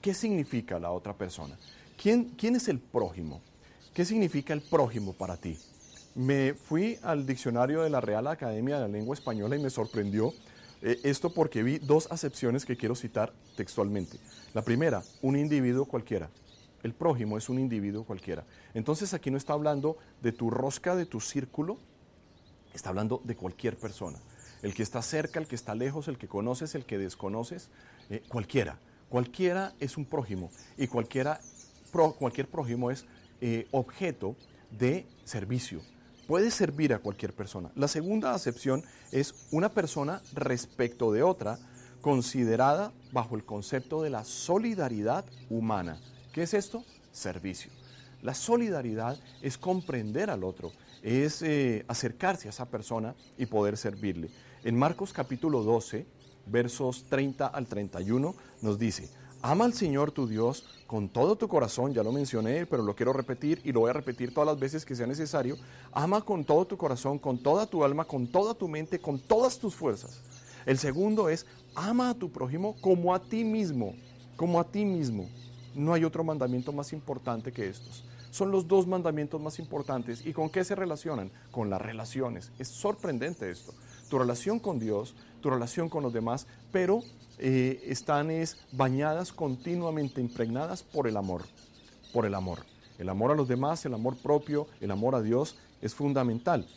qué 0.02 0.14
significa 0.14 0.80
la 0.80 0.92
otra 0.92 1.14
persona. 1.14 1.58
¿Quién, 2.02 2.34
quién 2.36 2.56
es 2.56 2.68
el 2.68 2.80
prójimo? 2.80 3.42
¿Qué 3.94 4.06
significa 4.06 4.54
el 4.54 4.62
prójimo 4.62 5.14
para 5.14 5.38
ti? 5.38 5.56
Me 6.16 6.56
fui 6.56 6.98
al 7.04 7.28
diccionario 7.28 7.84
de 7.84 7.92
la 7.92 8.02
Real 8.02 8.26
Academia 8.26 8.76
de 8.78 8.82
la 8.82 8.88
Lengua 8.88 9.14
Española 9.14 9.56
y 9.56 9.60
me 9.60 9.70
sorprendió 9.70 10.34
eh, 10.82 11.00
esto 11.04 11.32
porque 11.32 11.62
vi 11.62 11.78
dos 11.78 12.08
acepciones 12.10 12.66
que 12.66 12.76
quiero 12.76 12.96
citar 12.96 13.32
textualmente. 13.56 14.18
La 14.56 14.64
primera, 14.64 15.04
un 15.22 15.36
individuo 15.36 15.86
cualquiera. 15.86 16.32
El 16.82 16.94
prójimo 16.94 17.38
es 17.38 17.50
un 17.50 17.60
individuo 17.60 18.04
cualquiera. 18.04 18.46
Entonces 18.74 19.14
aquí 19.14 19.30
no 19.30 19.38
está 19.38 19.54
hablando 19.54 19.96
de 20.24 20.32
tu 20.32 20.50
rosca, 20.50 20.96
de 20.96 21.06
tu 21.06 21.20
círculo, 21.20 21.78
Está 22.74 22.90
hablando 22.90 23.22
de 23.26 23.36
cualquier 23.36 23.78
persona. 23.78 24.18
El 24.64 24.74
que 24.74 24.82
está 24.82 25.02
cerca, 25.02 25.40
el 25.40 25.48
que 25.48 25.56
está 25.56 25.76
lejos, 25.76 26.08
el 26.08 26.18
que 26.18 26.28
conoces, 26.28 26.74
el 26.74 26.86
que 26.86 26.98
desconoces, 26.98 27.70
eh, 28.10 28.24
cualquiera. 28.28 28.80
Cualquiera 29.12 29.74
es 29.82 29.98
un 29.98 30.06
prójimo 30.06 30.50
y 30.78 30.88
cualquiera, 30.88 31.42
cualquier 31.92 32.48
prójimo 32.48 32.92
es 32.92 33.06
eh, 33.42 33.68
objeto 33.72 34.36
de 34.72 35.06
servicio. 35.24 35.82
Puede 36.28 36.52
servir 36.52 36.94
a 36.94 37.00
cualquier 37.00 37.34
persona. 37.34 37.72
La 37.76 37.88
segunda 37.88 38.34
acepción 38.34 38.84
es 39.12 39.48
una 39.52 39.70
persona 39.70 40.22
respecto 40.34 41.12
de 41.12 41.24
otra 41.24 41.60
considerada 42.02 42.92
bajo 43.12 43.36
el 43.36 43.44
concepto 43.44 44.02
de 44.02 44.10
la 44.10 44.24
solidaridad 44.24 45.26
humana. 45.50 46.00
¿Qué 46.32 46.44
es 46.44 46.54
esto? 46.54 46.84
Servicio. 47.12 47.72
La 48.22 48.34
solidaridad 48.34 49.20
es 49.42 49.58
comprender 49.58 50.30
al 50.30 50.44
otro, 50.44 50.72
es 51.02 51.42
eh, 51.42 51.86
acercarse 51.88 52.48
a 52.48 52.52
esa 52.52 52.70
persona 52.70 53.16
y 53.38 53.48
poder 53.48 53.78
servirle. 53.78 54.30
En 54.64 54.78
Marcos 54.78 55.12
capítulo 55.12 55.64
12, 55.64 56.06
versos 56.46 57.06
30 57.10 57.48
al 57.48 57.66
31, 57.66 58.36
nos 58.62 58.78
dice, 58.78 59.10
ama 59.42 59.66
al 59.66 59.74
Señor 59.74 60.12
tu 60.12 60.28
Dios 60.28 60.66
con 60.88 61.10
todo 61.10 61.36
tu 61.36 61.48
corazón, 61.48 61.94
ya 61.94 62.04
lo 62.04 62.12
mencioné, 62.12 62.66
pero 62.66 62.84
lo 62.84 62.96
quiero 62.96 63.14
repetir 63.14 63.62
y 63.64 63.72
lo 63.72 63.82
voy 63.82 63.90
a 63.90 63.94
repetir 63.94 64.34
todas 64.34 64.48
las 64.48 64.60
veces 64.60 64.86
que 64.86 64.96
sea 64.96 65.08
necesario, 65.08 65.58
ama 65.92 66.22
con 66.22 66.44
todo 66.44 66.66
tu 66.66 66.78
corazón, 66.78 67.18
con 67.18 67.38
toda 67.38 67.66
tu 67.66 67.84
alma, 67.84 68.06
con 68.06 68.28
toda 68.28 68.54
tu 68.54 68.68
mente, 68.68 69.00
con 69.00 69.20
todas 69.20 69.58
tus 69.58 69.76
fuerzas. 69.76 70.22
El 70.66 70.78
segundo 70.78 71.30
es, 71.30 71.46
ama 71.76 72.10
a 72.10 72.14
tu 72.14 72.30
prójimo 72.32 72.76
como 72.82 73.16
a 73.16 73.20
ti 73.20 73.44
mismo, 73.44 73.96
como 74.36 74.60
a 74.60 74.64
ti 74.64 74.86
mismo. 74.86 75.30
No 75.74 75.94
hay 75.94 76.04
otro 76.04 76.24
mandamiento 76.24 76.74
más 76.74 76.92
importante 76.92 77.52
que 77.52 77.70
estos 77.70 78.04
son 78.32 78.50
los 78.50 78.68
dos 78.68 78.88
mandamientos 78.88 79.40
más 79.40 79.60
importantes. 79.60 80.26
¿Y 80.26 80.34
con 80.34 80.50
qué 80.50 80.64
se 80.64 80.74
relacionan? 80.74 81.32
Con 81.52 81.70
las 81.70 81.82
relaciones. 81.82 82.52
Es 82.58 82.70
sorprendente 82.70 83.52
esto. 83.52 83.74
Tu 84.10 84.18
relación 84.18 84.60
con 84.60 84.80
Dios, 84.80 85.16
tu 85.42 85.50
relación 85.50 85.90
con 85.90 86.04
los 86.04 86.14
demás, 86.14 86.48
pero 86.72 87.04
eh, 87.38 87.84
están 87.88 88.32
es, 88.32 88.58
bañadas 88.72 89.32
continuamente, 89.32 90.22
impregnadas 90.22 90.84
por 90.84 91.08
el 91.08 91.18
amor. 91.18 91.44
Por 92.14 92.26
el 92.26 92.36
amor. 92.36 92.60
El 92.98 93.10
amor 93.10 93.32
a 93.32 93.36
los 93.36 93.48
demás, 93.48 93.86
el 93.86 93.94
amor 93.94 94.16
propio, 94.16 94.68
el 94.80 94.92
amor 94.92 95.16
a 95.16 95.22
Dios 95.22 95.56
es 95.82 95.96
fundamental. 95.96 96.68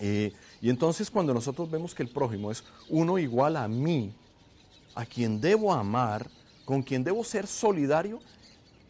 Eh, 0.00 0.32
y 0.60 0.70
entonces 0.70 1.10
cuando 1.10 1.32
nosotros 1.32 1.70
vemos 1.70 1.94
que 1.94 2.02
el 2.02 2.08
prójimo 2.08 2.50
es 2.50 2.64
uno 2.88 3.18
igual 3.18 3.56
a 3.56 3.68
mí, 3.68 4.12
a 4.94 5.06
quien 5.06 5.40
debo 5.40 5.72
amar, 5.72 6.28
con 6.64 6.82
quien 6.82 7.04
debo 7.04 7.22
ser 7.22 7.46
solidario, 7.46 8.20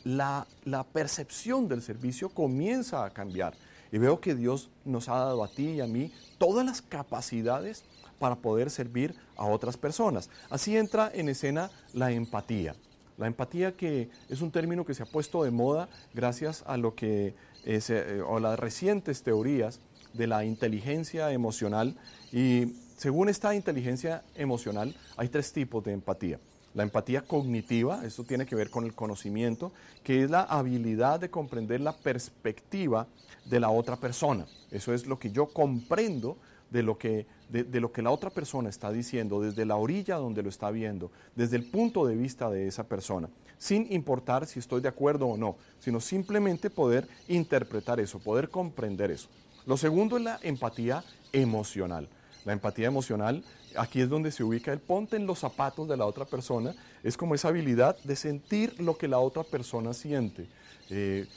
la, 0.05 0.47
percepción 0.93 1.67
del 1.69 1.83
servicio 1.83 2.29
comienza 2.29 3.05
a 3.05 3.11
cambiar. 3.11 3.55
Y 3.91 3.99
veo 3.99 4.21
que 4.21 4.35
Dios 4.35 4.71
nos 4.85 5.09
ha 5.09 5.17
dado 5.17 5.43
a 5.43 5.49
ti 5.49 5.71
y 5.71 5.81
a 5.81 5.87
mí 5.87 6.13
todas 6.39 6.65
las 6.65 6.83
capacidades 6.83 7.85
para 8.19 8.37
poder 8.37 8.71
servir 8.71 9.15
a 9.37 9.47
otras 9.47 9.77
personas. 9.77 10.31
Así 10.51 10.77
entra 10.77 11.11
en 11.13 11.29
escena 11.29 11.71
la 11.93 12.11
empatía. 12.13 12.75
La 13.17 13.27
empatía 13.27 13.73
que 13.73 14.09
es 14.29 14.41
un 14.41 14.51
término 14.51 14.85
que 14.85 14.95
se 14.95 15.03
ha 15.03 15.07
puesto 15.07 15.45
de 15.45 15.51
moda 15.51 15.89
gracias 16.15 16.65
a 16.67 16.77
lo 16.77 16.95
que 16.95 17.35
es, 17.65 17.91
eh, 17.91 18.21
o 18.27 18.41
las 18.41 18.59
recientes 18.59 19.23
teorías 19.23 19.81
de 20.13 20.27
la 20.27 20.45
inteligencia 20.45 21.33
emocional 21.33 21.97
y 22.33 22.75
según 22.97 23.29
esta 23.29 23.55
inteligencia 23.55 24.23
emocional 24.35 24.95
hay 25.17 25.29
tres 25.29 25.53
tipos 25.53 25.85
de 25.85 25.93
empatía. 25.93 26.39
La 26.75 26.83
empatía 26.83 27.23
cognitiva, 27.23 28.05
esto 28.05 28.25
tiene 28.25 28.47
que 28.47 28.57
ver 28.57 28.69
con 28.69 28.85
el 28.85 28.95
conocimiento, 28.95 29.73
que 30.03 30.25
es 30.25 30.31
la 30.31 30.43
habilidad 30.43 31.21
de 31.21 31.31
comprender 31.31 31.81
la 31.81 31.97
perspectiva 31.97 33.07
de 33.45 33.61
la 33.61 33.71
otra 33.71 33.97
persona. 33.97 34.47
Eso 34.73 34.93
es 34.93 35.07
lo 35.07 35.19
que 35.19 35.31
yo 35.31 35.47
comprendo 35.47 36.37
de 36.75 36.83
lo 36.83 36.99
que, 36.99 37.29
de, 37.51 37.81
lo 37.81 37.93
que 37.93 38.03
la 38.03 38.11
otra 38.11 38.31
persona 38.31 38.69
está 38.69 38.91
diciendo, 38.91 39.41
desde 39.41 39.65
la 39.65 39.77
orilla 39.77 40.17
donde 40.17 40.43
lo 40.43 40.49
está 40.49 40.73
viendo, 40.73 41.13
desde 41.37 41.55
el 41.57 41.71
punto 41.71 42.05
de 42.05 42.17
vista 42.17 42.51
de 42.51 42.67
esa 42.67 42.89
persona, 42.89 43.31
sin 43.59 43.87
importar 43.93 44.45
si 44.47 44.59
estoy 44.59 44.81
de 44.81 44.89
acuerdo 44.89 45.29
o 45.29 45.37
no, 45.37 45.55
sino 45.79 46.01
simplemente 46.01 46.71
poder 46.71 47.07
interpretar 47.29 48.01
eso, 48.01 48.19
poder 48.19 48.49
comprender 48.49 49.13
eso. 49.13 49.29
Lo 49.67 49.77
segundo 49.77 50.17
es 50.17 50.25
la 50.25 50.41
empatía 50.43 51.05
emocional. 51.33 52.09
La 52.45 52.53
empatía 52.53 52.89
emocional, 52.89 53.45
aquí 53.77 54.01
es 54.01 54.09
donde 54.09 54.33
se 54.33 54.43
ubica 54.43 54.73
el 54.73 54.81
ponte 54.81 55.15
en 55.15 55.27
los 55.27 55.39
zapatos 55.39 55.89
de 55.89 55.97
la 55.97 56.07
otra 56.07 56.25
persona, 56.25 56.75
es 57.05 57.17
como 57.17 57.37
esa 57.37 57.49
habilidad 57.49 57.97
de 58.03 58.17
sentir 58.17 58.81
lo 58.81 58.99
que 58.99 59.07
la 59.07 59.21
otra 59.21 59.45
persona 59.45 59.95
siente. 59.95 60.49
Eh, 60.91 61.29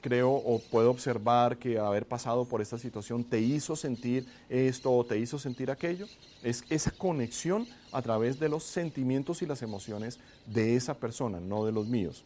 creo 0.00 0.30
o 0.30 0.60
puedo 0.70 0.90
observar 0.90 1.58
que 1.58 1.78
haber 1.78 2.06
pasado 2.06 2.44
por 2.44 2.60
esta 2.60 2.78
situación 2.78 3.24
te 3.24 3.40
hizo 3.40 3.76
sentir 3.76 4.26
esto 4.48 4.92
o 4.92 5.04
te 5.04 5.18
hizo 5.18 5.38
sentir 5.38 5.70
aquello. 5.70 6.06
Es 6.42 6.64
esa 6.70 6.90
conexión 6.90 7.66
a 7.92 8.02
través 8.02 8.38
de 8.38 8.48
los 8.48 8.64
sentimientos 8.64 9.42
y 9.42 9.46
las 9.46 9.62
emociones 9.62 10.18
de 10.46 10.76
esa 10.76 10.94
persona, 10.94 11.40
no 11.40 11.64
de 11.64 11.72
los 11.72 11.86
míos. 11.86 12.24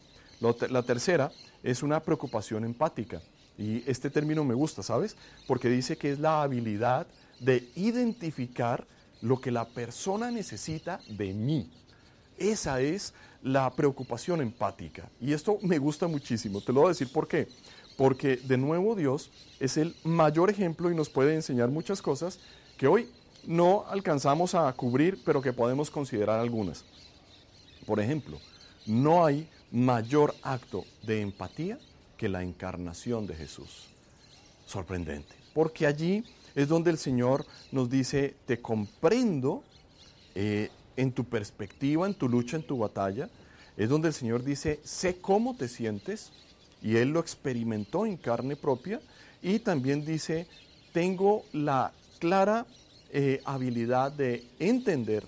La 0.69 0.83
tercera 0.83 1.31
es 1.63 1.83
una 1.83 2.01
preocupación 2.01 2.63
empática. 2.63 3.21
Y 3.57 3.83
este 3.89 4.09
término 4.09 4.43
me 4.43 4.53
gusta, 4.53 4.83
¿sabes? 4.83 5.15
Porque 5.47 5.67
dice 5.67 5.97
que 5.97 6.11
es 6.11 6.19
la 6.19 6.43
habilidad 6.43 7.07
de 7.39 7.67
identificar 7.75 8.85
lo 9.21 9.41
que 9.41 9.51
la 9.51 9.65
persona 9.65 10.29
necesita 10.29 10.99
de 11.09 11.33
mí. 11.33 11.71
Esa 12.37 12.81
es 12.81 13.13
la 13.41 13.69
preocupación 13.71 14.41
empática. 14.41 15.09
Y 15.19 15.33
esto 15.33 15.57
me 15.61 15.77
gusta 15.77 16.07
muchísimo. 16.07 16.61
Te 16.61 16.73
lo 16.73 16.81
voy 16.81 16.87
a 16.87 16.89
decir 16.89 17.11
por 17.11 17.27
qué. 17.27 17.47
Porque 17.97 18.37
de 18.37 18.57
nuevo 18.57 18.95
Dios 18.95 19.31
es 19.59 19.77
el 19.77 19.95
mayor 20.03 20.49
ejemplo 20.49 20.91
y 20.91 20.95
nos 20.95 21.09
puede 21.09 21.33
enseñar 21.33 21.69
muchas 21.69 22.01
cosas 22.01 22.39
que 22.77 22.87
hoy 22.87 23.09
no 23.45 23.85
alcanzamos 23.87 24.53
a 24.53 24.71
cubrir, 24.73 25.19
pero 25.25 25.41
que 25.41 25.53
podemos 25.53 25.89
considerar 25.89 26.39
algunas. 26.39 26.83
Por 27.85 27.99
ejemplo, 27.99 28.37
no 28.85 29.25
hay 29.25 29.49
mayor 29.71 30.35
acto 30.43 30.85
de 31.03 31.21
empatía 31.21 31.79
que 32.17 32.29
la 32.29 32.43
encarnación 32.43 33.25
de 33.25 33.35
Jesús. 33.35 33.87
Sorprendente. 34.65 35.33
Porque 35.53 35.87
allí 35.87 36.23
es 36.55 36.67
donde 36.67 36.91
el 36.91 36.97
Señor 36.97 37.45
nos 37.71 37.89
dice, 37.89 38.35
te 38.45 38.61
comprendo 38.61 39.63
eh, 40.35 40.69
en 40.97 41.11
tu 41.13 41.23
perspectiva, 41.23 42.05
en 42.05 42.15
tu 42.15 42.27
lucha, 42.27 42.57
en 42.57 42.63
tu 42.63 42.79
batalla. 42.79 43.29
Es 43.77 43.87
donde 43.87 44.09
el 44.09 44.13
Señor 44.13 44.43
dice, 44.43 44.81
sé 44.83 45.17
cómo 45.21 45.55
te 45.55 45.67
sientes, 45.67 46.31
y 46.81 46.97
Él 46.97 47.09
lo 47.09 47.19
experimentó 47.19 48.05
en 48.05 48.17
carne 48.17 48.55
propia, 48.55 48.99
y 49.41 49.59
también 49.59 50.03
dice, 50.03 50.47
tengo 50.91 51.45
la 51.53 51.93
clara 52.19 52.65
eh, 53.11 53.41
habilidad 53.45 54.11
de 54.11 54.45
entender, 54.59 55.23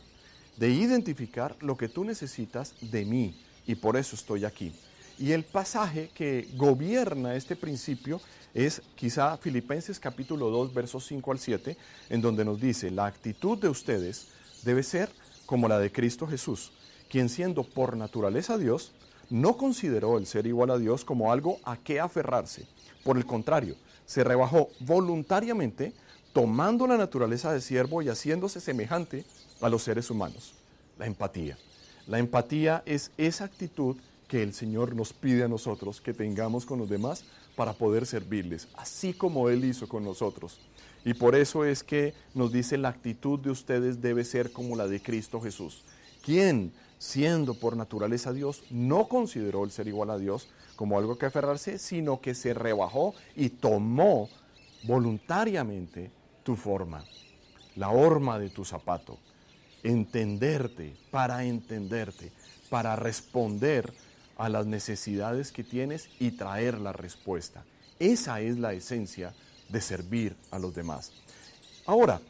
de 0.58 0.70
identificar 0.70 1.56
lo 1.62 1.78
que 1.78 1.88
tú 1.88 2.04
necesitas 2.04 2.74
de 2.82 3.06
mí, 3.06 3.40
y 3.66 3.76
por 3.76 3.96
eso 3.96 4.16
estoy 4.16 4.46
aquí. 4.46 4.74
Y 5.20 5.32
el 5.34 5.44
pasaje 5.44 6.10
que 6.14 6.48
gobierna 6.56 7.36
este 7.36 7.56
principio 7.56 8.20
es 8.54 8.82
quizá 8.96 9.38
Filipenses 9.38 10.00
capítulo 10.00 10.50
2, 10.50 10.74
versos 10.74 11.06
5 11.06 11.32
al 11.32 11.40
7, 11.40 11.78
en 12.10 12.22
donde 12.22 12.46
nos 12.46 12.60
dice, 12.60 12.90
la 12.90 13.06
actitud 13.06 13.58
de 13.58 13.70
ustedes 13.70 14.30
debe 14.64 14.82
ser 14.82 15.10
como 15.50 15.68
la 15.68 15.80
de 15.80 15.92
Cristo 15.92 16.28
Jesús, 16.28 16.72
quien 17.10 17.28
siendo 17.28 17.64
por 17.64 17.98
naturaleza 17.98 18.60
Dios, 18.60 18.92
no 19.32 19.58
consideró 19.58 20.20
el 20.20 20.28
ser 20.28 20.46
igual 20.46 20.70
a 20.70 20.78
Dios 20.78 21.04
como 21.04 21.32
algo 21.32 21.58
a 21.64 21.76
qué 21.76 22.00
aferrarse. 22.00 22.68
Por 23.04 23.18
el 23.18 23.26
contrario, 23.26 23.76
se 24.06 24.24
rebajó 24.24 24.70
voluntariamente, 24.80 25.92
tomando 26.34 26.86
la 26.86 26.98
naturaleza 26.98 27.52
de 27.52 27.62
siervo 27.62 28.04
y 28.04 28.10
haciéndose 28.10 28.60
semejante 28.60 29.26
a 29.60 29.70
los 29.70 29.82
seres 29.82 30.12
humanos. 30.12 30.54
La 31.00 31.08
empatía. 31.08 31.58
La 32.06 32.20
empatía 32.20 32.84
es 32.86 33.10
esa 33.18 33.46
actitud 33.46 33.98
que 34.28 34.44
el 34.44 34.54
Señor 34.54 34.96
nos 34.96 35.14
pide 35.14 35.46
a 35.46 35.48
nosotros 35.48 36.00
que 36.00 36.14
tengamos 36.14 36.68
con 36.68 36.78
los 36.78 36.90
demás 36.90 37.26
para 37.56 37.74
poder 37.74 38.06
servirles, 38.06 38.68
así 38.76 39.14
como 39.14 39.50
Él 39.50 39.66
hizo 39.66 39.90
con 39.90 40.04
nosotros. 40.04 40.60
Y 41.06 41.14
por 41.14 41.36
eso 41.36 41.66
es 41.66 41.84
que 41.84 42.14
nos 42.34 42.52
dice 42.52 42.78
la 42.78 42.90
actitud 42.90 43.40
de 43.40 43.52
ustedes 43.52 44.02
debe 44.02 44.26
ser 44.26 44.52
como 44.52 44.76
la 44.76 44.88
de 44.88 45.02
Cristo 45.02 45.40
Jesús, 45.40 45.84
quien, 46.24 46.74
siendo 46.98 47.54
por 47.54 47.78
naturaleza 47.78 48.34
Dios, 48.34 48.64
no 48.70 49.08
consideró 49.08 49.64
el 49.64 49.72
ser 49.72 49.88
igual 49.88 50.10
a 50.10 50.18
Dios 50.18 50.50
como 50.76 50.98
algo 50.98 51.18
que 51.18 51.26
aferrarse, 51.26 51.80
sino 51.80 52.22
que 52.22 52.36
se 52.36 52.54
rebajó 52.54 53.14
y 53.36 53.50
tomó 53.50 54.30
voluntariamente 54.84 56.12
tu 56.44 56.56
forma, 56.56 57.04
la 57.76 57.90
horma 57.90 58.40
de 58.40 58.50
tu 58.50 58.66
zapato, 58.66 59.18
entenderte, 59.84 60.96
para 61.12 61.44
entenderte, 61.46 62.32
para 62.70 62.96
responder 62.96 63.94
a 64.38 64.48
las 64.48 64.66
necesidades 64.66 65.52
que 65.52 65.64
tienes 65.64 66.10
y 66.20 66.32
traer 66.32 66.80
la 66.80 66.94
respuesta. 66.94 67.66
Esa 68.00 68.40
es 68.40 68.58
la 68.58 68.74
esencia 68.74 69.30
de 69.30 69.49
servir 69.82 70.36
a 70.52 70.60
los 70.60 70.74
demás. 70.76 71.12
Ahora, 71.86 72.22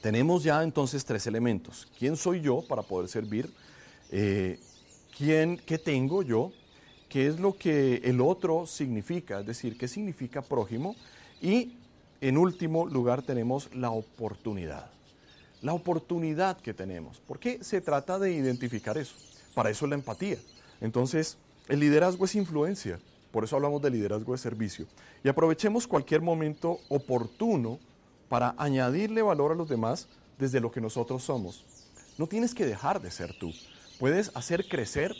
tenemos 0.00 0.42
ya 0.42 0.62
entonces 0.62 1.04
tres 1.04 1.26
elementos. 1.26 1.88
¿Quién 1.98 2.16
soy 2.16 2.40
yo 2.40 2.62
para 2.62 2.82
poder 2.82 3.08
servir? 3.08 3.48
Eh, 4.10 4.58
¿quién, 5.16 5.56
¿Qué 5.58 5.78
tengo 5.78 6.22
yo? 6.22 6.52
¿Qué 7.08 7.26
es 7.26 7.38
lo 7.38 7.56
que 7.56 7.96
el 8.04 8.20
otro 8.20 8.66
significa? 8.66 9.40
Es 9.40 9.46
decir, 9.46 9.78
¿qué 9.78 9.86
significa 9.86 10.42
prójimo? 10.42 10.96
Y 11.40 11.76
en 12.20 12.36
último 12.36 12.86
lugar 12.86 13.22
tenemos 13.22 13.72
la 13.74 13.90
oportunidad. 13.90 14.90
La 15.60 15.74
oportunidad 15.74 16.60
que 16.60 16.74
tenemos. 16.74 17.18
¿Por 17.20 17.38
qué 17.38 17.62
se 17.62 17.80
trata 17.80 18.18
de 18.18 18.32
identificar 18.32 18.98
eso? 18.98 19.14
Para 19.54 19.70
eso 19.70 19.84
es 19.84 19.90
la 19.90 19.96
empatía. 19.96 20.38
Entonces, 20.80 21.36
el 21.68 21.80
liderazgo 21.80 22.24
es 22.24 22.34
influencia, 22.34 22.98
por 23.32 23.44
eso 23.44 23.56
hablamos 23.56 23.82
de 23.82 23.90
liderazgo 23.90 24.32
de 24.32 24.38
servicio. 24.38 24.86
Y 25.24 25.28
aprovechemos 25.28 25.86
cualquier 25.86 26.20
momento 26.20 26.78
oportuno 26.88 27.78
para 28.28 28.54
añadirle 28.58 29.22
valor 29.22 29.52
a 29.52 29.54
los 29.54 29.68
demás 29.68 30.06
desde 30.38 30.60
lo 30.60 30.70
que 30.70 30.80
nosotros 30.80 31.24
somos. 31.24 31.64
No 32.18 32.26
tienes 32.26 32.54
que 32.54 32.66
dejar 32.66 33.00
de 33.00 33.10
ser 33.10 33.36
tú. 33.38 33.52
Puedes 33.98 34.30
hacer 34.36 34.68
crecer 34.68 35.14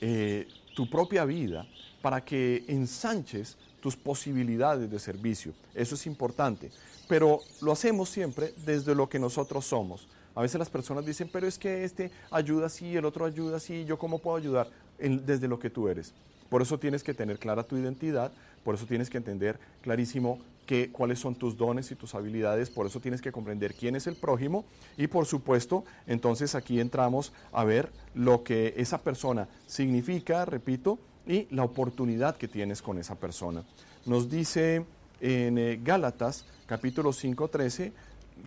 eh, 0.00 0.46
tu 0.76 0.88
propia 0.90 1.24
vida 1.24 1.66
para 2.02 2.22
que 2.22 2.64
ensanches 2.68 3.56
tus 3.80 3.96
posibilidades 3.96 4.90
de 4.90 4.98
servicio. 4.98 5.52
Eso 5.74 5.94
es 5.94 6.06
importante. 6.06 6.70
Pero 7.08 7.40
lo 7.60 7.72
hacemos 7.72 8.10
siempre 8.10 8.52
desde 8.64 8.94
lo 8.94 9.08
que 9.08 9.18
nosotros 9.18 9.64
somos. 9.64 10.06
A 10.34 10.42
veces 10.42 10.58
las 10.58 10.70
personas 10.70 11.06
dicen, 11.06 11.30
pero 11.32 11.46
es 11.46 11.58
que 11.58 11.84
este 11.84 12.10
ayuda 12.30 12.66
así, 12.66 12.96
el 12.96 13.04
otro 13.04 13.24
ayuda 13.24 13.58
así, 13.58 13.84
¿yo 13.84 13.98
cómo 13.98 14.18
puedo 14.18 14.36
ayudar? 14.36 14.68
Desde 14.98 15.48
lo 15.48 15.58
que 15.58 15.70
tú 15.70 15.88
eres. 15.88 16.14
Por 16.48 16.62
eso 16.62 16.78
tienes 16.78 17.02
que 17.02 17.14
tener 17.14 17.38
clara 17.38 17.64
tu 17.64 17.76
identidad, 17.76 18.32
por 18.62 18.74
eso 18.74 18.86
tienes 18.86 19.10
que 19.10 19.18
entender 19.18 19.58
clarísimo 19.82 20.38
que, 20.66 20.90
cuáles 20.90 21.18
son 21.18 21.34
tus 21.34 21.56
dones 21.56 21.90
y 21.90 21.96
tus 21.96 22.14
habilidades, 22.14 22.70
por 22.70 22.86
eso 22.86 23.00
tienes 23.00 23.20
que 23.20 23.32
comprender 23.32 23.74
quién 23.74 23.96
es 23.96 24.06
el 24.06 24.16
prójimo 24.16 24.64
y 24.96 25.06
por 25.06 25.26
supuesto, 25.26 25.84
entonces 26.06 26.54
aquí 26.54 26.80
entramos 26.80 27.32
a 27.52 27.64
ver 27.64 27.90
lo 28.14 28.42
que 28.44 28.74
esa 28.76 28.98
persona 28.98 29.48
significa, 29.66 30.44
repito, 30.44 30.98
y 31.26 31.46
la 31.50 31.64
oportunidad 31.64 32.36
que 32.36 32.48
tienes 32.48 32.82
con 32.82 32.98
esa 32.98 33.16
persona. 33.16 33.64
Nos 34.06 34.28
dice 34.28 34.84
en 35.20 35.58
eh, 35.58 35.80
Gálatas 35.82 36.44
capítulo 36.66 37.12
5, 37.12 37.48
13, 37.48 37.92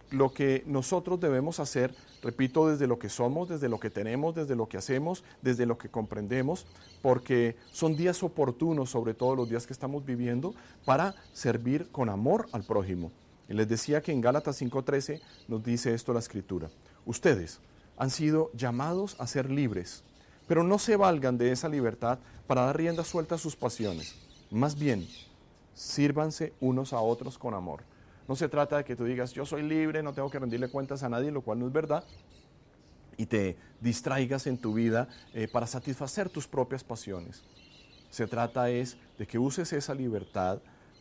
lo 0.09 0.33
que 0.33 0.63
nosotros 0.65 1.19
debemos 1.19 1.59
hacer, 1.59 1.93
repito, 2.21 2.69
desde 2.69 2.87
lo 2.87 2.99
que 2.99 3.09
somos, 3.09 3.49
desde 3.49 3.69
lo 3.69 3.79
que 3.79 3.89
tenemos, 3.89 4.35
desde 4.35 4.55
lo 4.55 4.67
que 4.67 4.77
hacemos, 4.77 5.23
desde 5.41 5.65
lo 5.65 5.77
que 5.77 5.89
comprendemos, 5.89 6.65
porque 7.01 7.55
son 7.71 7.95
días 7.95 8.23
oportunos, 8.23 8.89
sobre 8.89 9.13
todo 9.13 9.35
los 9.35 9.49
días 9.49 9.67
que 9.67 9.73
estamos 9.73 10.05
viviendo, 10.05 10.53
para 10.85 11.15
servir 11.33 11.89
con 11.91 12.09
amor 12.09 12.47
al 12.51 12.63
prójimo. 12.63 13.11
Y 13.49 13.53
les 13.53 13.67
decía 13.67 14.01
que 14.01 14.11
en 14.11 14.21
Gálatas 14.21 14.61
5:13 14.61 15.21
nos 15.47 15.63
dice 15.63 15.93
esto 15.93 16.13
la 16.13 16.19
escritura. 16.19 16.69
Ustedes 17.05 17.59
han 17.97 18.09
sido 18.09 18.51
llamados 18.53 19.15
a 19.19 19.27
ser 19.27 19.49
libres, 19.49 20.03
pero 20.47 20.63
no 20.63 20.79
se 20.79 20.95
valgan 20.95 21.37
de 21.37 21.51
esa 21.51 21.69
libertad 21.69 22.19
para 22.45 22.61
dar 22.61 22.77
rienda 22.77 23.03
suelta 23.03 23.35
a 23.35 23.39
sus 23.39 23.55
pasiones. 23.55 24.15
Más 24.51 24.77
bien, 24.77 25.07
sírvanse 25.73 26.53
unos 26.59 26.93
a 26.93 26.99
otros 26.99 27.37
con 27.37 27.53
amor 27.53 27.83
no 28.27 28.35
se 28.35 28.49
trata 28.49 28.77
de 28.77 28.83
que 28.83 28.95
tú 28.95 29.05
digas, 29.05 29.31
yo 29.31 29.45
soy 29.45 29.63
libre, 29.63 30.03
no 30.03 30.13
tengo 30.13 30.29
que 30.29 30.39
rendirle 30.39 30.67
cuentas 30.67 31.03
a 31.03 31.09
nadie, 31.09 31.31
lo 31.31 31.41
cual 31.41 31.59
no 31.59 31.67
es 31.67 31.73
verdad, 31.73 32.03
y 33.15 33.25
te 33.25 33.57
distraigas 33.79 34.47
en 34.47 34.57
tu 34.57 34.73
vida 34.73 35.07
eh, 35.33 35.47
para 35.47 35.65
satisfacer 35.65 36.29
tus 36.29 36.47
propias 36.47 36.83
pasiones. 36.83 37.43
Se 38.09 38.27
trata 38.27 38.69
es 38.69 38.97
de 39.17 39.25
que 39.25 39.39
uses 39.39 39.71
esa 39.73 39.93
libertad 39.93 40.59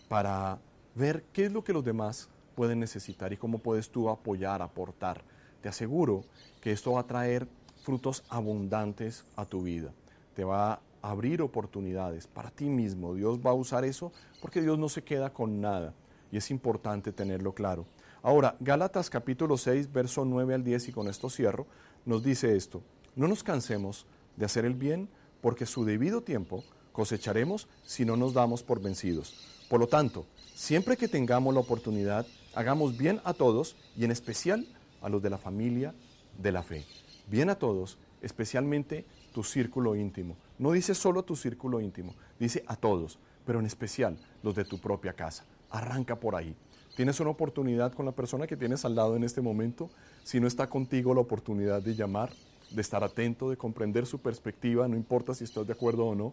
para 0.08 0.58
ver 0.94 1.24
qué 1.32 1.46
es 1.46 1.52
lo 1.52 1.64
que 1.64 1.72
los 1.72 1.84
demás 1.84 2.28
pueden 2.54 2.80
necesitar 2.80 3.32
y 3.32 3.36
cómo 3.36 3.58
puedes 3.58 3.90
tú 3.90 4.08
apoyar, 4.08 4.62
aportar. 4.62 5.22
Te 5.60 5.68
aseguro 5.68 6.24
que 6.60 6.72
esto 6.72 6.92
va 6.92 7.00
a 7.00 7.06
traer 7.06 7.48
frutos 7.82 8.24
abundantes 8.28 9.24
a 9.36 9.44
tu 9.44 9.62
vida. 9.62 9.92
Te 10.34 10.44
va 10.44 10.74
a 10.74 10.80
abrir 11.02 11.42
oportunidades 11.42 12.26
para 12.26 12.50
ti 12.50 12.66
mismo. 12.66 13.14
Dios 13.14 13.38
va 13.44 13.50
a 13.50 13.54
usar 13.54 13.84
eso 13.84 14.12
porque 14.40 14.62
Dios 14.62 14.78
no 14.78 14.88
se 14.88 15.02
queda 15.02 15.30
con 15.30 15.60
nada 15.60 15.92
y 16.30 16.36
es 16.36 16.50
importante 16.50 17.12
tenerlo 17.12 17.52
claro. 17.52 17.86
Ahora, 18.22 18.56
Gálatas 18.60 19.10
capítulo 19.10 19.56
6, 19.56 19.92
verso 19.92 20.24
9 20.24 20.54
al 20.54 20.64
10, 20.64 20.88
y 20.88 20.92
con 20.92 21.08
esto 21.08 21.30
cierro, 21.30 21.66
nos 22.04 22.22
dice 22.22 22.56
esto, 22.56 22.82
no 23.14 23.28
nos 23.28 23.42
cansemos 23.42 24.06
de 24.36 24.44
hacer 24.44 24.64
el 24.64 24.74
bien, 24.74 25.08
porque 25.40 25.66
su 25.66 25.84
debido 25.84 26.22
tiempo 26.22 26.64
cosecharemos 26.92 27.68
si 27.84 28.04
no 28.04 28.16
nos 28.16 28.34
damos 28.34 28.62
por 28.62 28.80
vencidos. 28.80 29.34
Por 29.68 29.80
lo 29.80 29.86
tanto, 29.86 30.26
siempre 30.54 30.96
que 30.96 31.08
tengamos 31.08 31.52
la 31.54 31.60
oportunidad, 31.60 32.26
hagamos 32.54 32.96
bien 32.96 33.20
a 33.24 33.34
todos 33.34 33.76
y 33.96 34.04
en 34.04 34.10
especial 34.10 34.66
a 35.02 35.08
los 35.08 35.22
de 35.22 35.30
la 35.30 35.38
familia 35.38 35.94
de 36.38 36.52
la 36.52 36.62
fe. 36.62 36.84
Bien 37.28 37.50
a 37.50 37.56
todos, 37.56 37.98
especialmente 38.22 39.04
tu 39.32 39.44
círculo 39.44 39.94
íntimo. 39.94 40.36
No 40.58 40.72
dice 40.72 40.94
solo 40.94 41.22
tu 41.22 41.36
círculo 41.36 41.80
íntimo, 41.80 42.14
dice 42.38 42.64
a 42.66 42.76
todos, 42.76 43.18
pero 43.44 43.60
en 43.60 43.66
especial 43.66 44.16
los 44.42 44.54
de 44.54 44.64
tu 44.64 44.80
propia 44.80 45.12
casa. 45.12 45.44
Arranca 45.76 46.16
por 46.16 46.34
ahí. 46.34 46.56
Tienes 46.96 47.20
una 47.20 47.28
oportunidad 47.28 47.92
con 47.92 48.06
la 48.06 48.12
persona 48.12 48.46
que 48.46 48.56
tienes 48.56 48.86
al 48.86 48.94
lado 48.94 49.14
en 49.16 49.24
este 49.24 49.42
momento. 49.42 49.90
Si 50.24 50.40
no 50.40 50.46
está 50.46 50.68
contigo, 50.68 51.12
la 51.12 51.20
oportunidad 51.20 51.82
de 51.82 51.94
llamar, 51.94 52.30
de 52.70 52.80
estar 52.80 53.04
atento, 53.04 53.50
de 53.50 53.58
comprender 53.58 54.06
su 54.06 54.18
perspectiva, 54.18 54.88
no 54.88 54.96
importa 54.96 55.34
si 55.34 55.44
estás 55.44 55.66
de 55.66 55.74
acuerdo 55.74 56.06
o 56.06 56.14
no. 56.14 56.32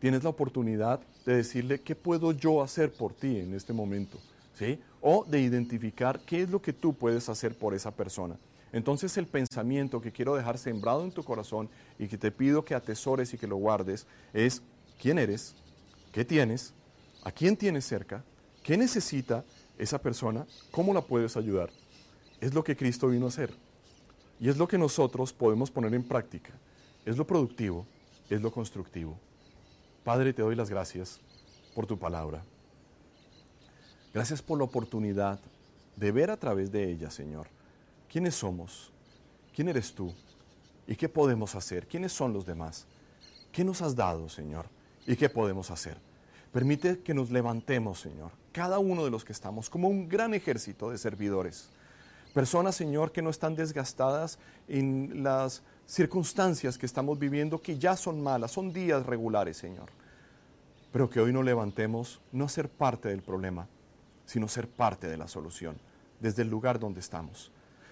Tienes 0.00 0.24
la 0.24 0.30
oportunidad 0.30 0.98
de 1.24 1.36
decirle 1.36 1.82
qué 1.82 1.94
puedo 1.94 2.32
yo 2.32 2.62
hacer 2.62 2.92
por 2.92 3.12
ti 3.12 3.38
en 3.38 3.54
este 3.54 3.72
momento, 3.72 4.18
¿sí? 4.54 4.80
O 5.00 5.24
de 5.24 5.40
identificar 5.40 6.18
qué 6.26 6.42
es 6.42 6.50
lo 6.50 6.60
que 6.60 6.72
tú 6.72 6.92
puedes 6.92 7.28
hacer 7.28 7.56
por 7.56 7.74
esa 7.74 7.92
persona. 7.92 8.36
Entonces 8.72 9.16
el 9.18 9.26
pensamiento 9.26 10.00
que 10.00 10.10
quiero 10.10 10.34
dejar 10.34 10.58
sembrado 10.58 11.04
en 11.04 11.12
tu 11.12 11.22
corazón 11.22 11.68
y 11.98 12.08
que 12.08 12.18
te 12.18 12.32
pido 12.32 12.64
que 12.64 12.74
atesores 12.74 13.32
y 13.34 13.38
que 13.38 13.46
lo 13.46 13.56
guardes 13.56 14.08
es 14.32 14.62
quién 14.98 15.18
eres, 15.20 15.54
qué 16.10 16.24
tienes, 16.24 16.74
a 17.22 17.30
quién 17.30 17.56
tienes 17.56 17.84
cerca, 17.84 18.24
qué 18.62 18.76
necesita 18.76 19.44
esa 19.78 20.00
persona, 20.00 20.46
¿cómo 20.70 20.92
la 20.92 21.00
puedes 21.00 21.36
ayudar? 21.36 21.70
Es 22.40 22.54
lo 22.54 22.62
que 22.64 22.76
Cristo 22.76 23.08
vino 23.08 23.26
a 23.26 23.28
hacer. 23.28 23.54
Y 24.38 24.48
es 24.48 24.56
lo 24.56 24.66
que 24.66 24.78
nosotros 24.78 25.32
podemos 25.32 25.70
poner 25.70 25.92
en 25.94 26.02
práctica. 26.02 26.52
Es 27.04 27.16
lo 27.16 27.26
productivo, 27.26 27.86
es 28.28 28.40
lo 28.40 28.50
constructivo. 28.50 29.18
Padre, 30.04 30.32
te 30.32 30.42
doy 30.42 30.54
las 30.54 30.70
gracias 30.70 31.20
por 31.74 31.86
tu 31.86 31.98
palabra. 31.98 32.42
Gracias 34.12 34.42
por 34.42 34.58
la 34.58 34.64
oportunidad 34.64 35.38
de 35.96 36.12
ver 36.12 36.30
a 36.30 36.36
través 36.36 36.72
de 36.72 36.90
ella, 36.90 37.10
Señor, 37.10 37.48
quiénes 38.10 38.34
somos, 38.34 38.90
quién 39.54 39.68
eres 39.68 39.94
tú 39.94 40.12
y 40.86 40.96
qué 40.96 41.08
podemos 41.08 41.54
hacer, 41.54 41.86
quiénes 41.86 42.12
son 42.12 42.32
los 42.32 42.46
demás, 42.46 42.86
qué 43.52 43.62
nos 43.62 43.82
has 43.82 43.94
dado, 43.94 44.28
Señor, 44.28 44.66
y 45.06 45.16
qué 45.16 45.28
podemos 45.28 45.70
hacer. 45.70 45.98
Permite 46.52 47.00
que 47.00 47.14
nos 47.14 47.30
levantemos, 47.30 48.00
Señor, 48.00 48.32
cada 48.52 48.78
uno 48.78 49.04
de 49.04 49.10
los 49.10 49.24
que 49.24 49.32
estamos, 49.32 49.70
como 49.70 49.88
un 49.88 50.08
gran 50.08 50.34
ejército 50.34 50.90
de 50.90 50.98
servidores. 50.98 51.70
Personas, 52.34 52.76
Señor, 52.76 53.12
que 53.12 53.22
no 53.22 53.30
están 53.30 53.56
desgastadas 53.56 54.38
en 54.68 55.22
las 55.22 55.62
circunstancias 55.86 56.78
que 56.78 56.86
estamos 56.86 57.18
viviendo, 57.18 57.60
que 57.60 57.78
ya 57.78 57.96
son 57.96 58.22
malas, 58.22 58.52
son 58.52 58.72
días 58.72 59.04
regulares, 59.04 59.56
Señor. 59.56 59.90
Pero 60.92 61.10
que 61.10 61.20
hoy 61.20 61.32
nos 61.32 61.44
levantemos 61.44 62.20
no 62.32 62.48
ser 62.48 62.68
parte 62.68 63.08
del 63.08 63.22
problema, 63.22 63.66
sino 64.24 64.46
ser 64.46 64.68
parte 64.68 65.08
de 65.08 65.16
la 65.16 65.26
solución, 65.26 65.76
desde 66.20 66.42
el 66.42 66.50
lugar 66.50 66.78
donde 66.78 67.00
estamos. 67.00 67.50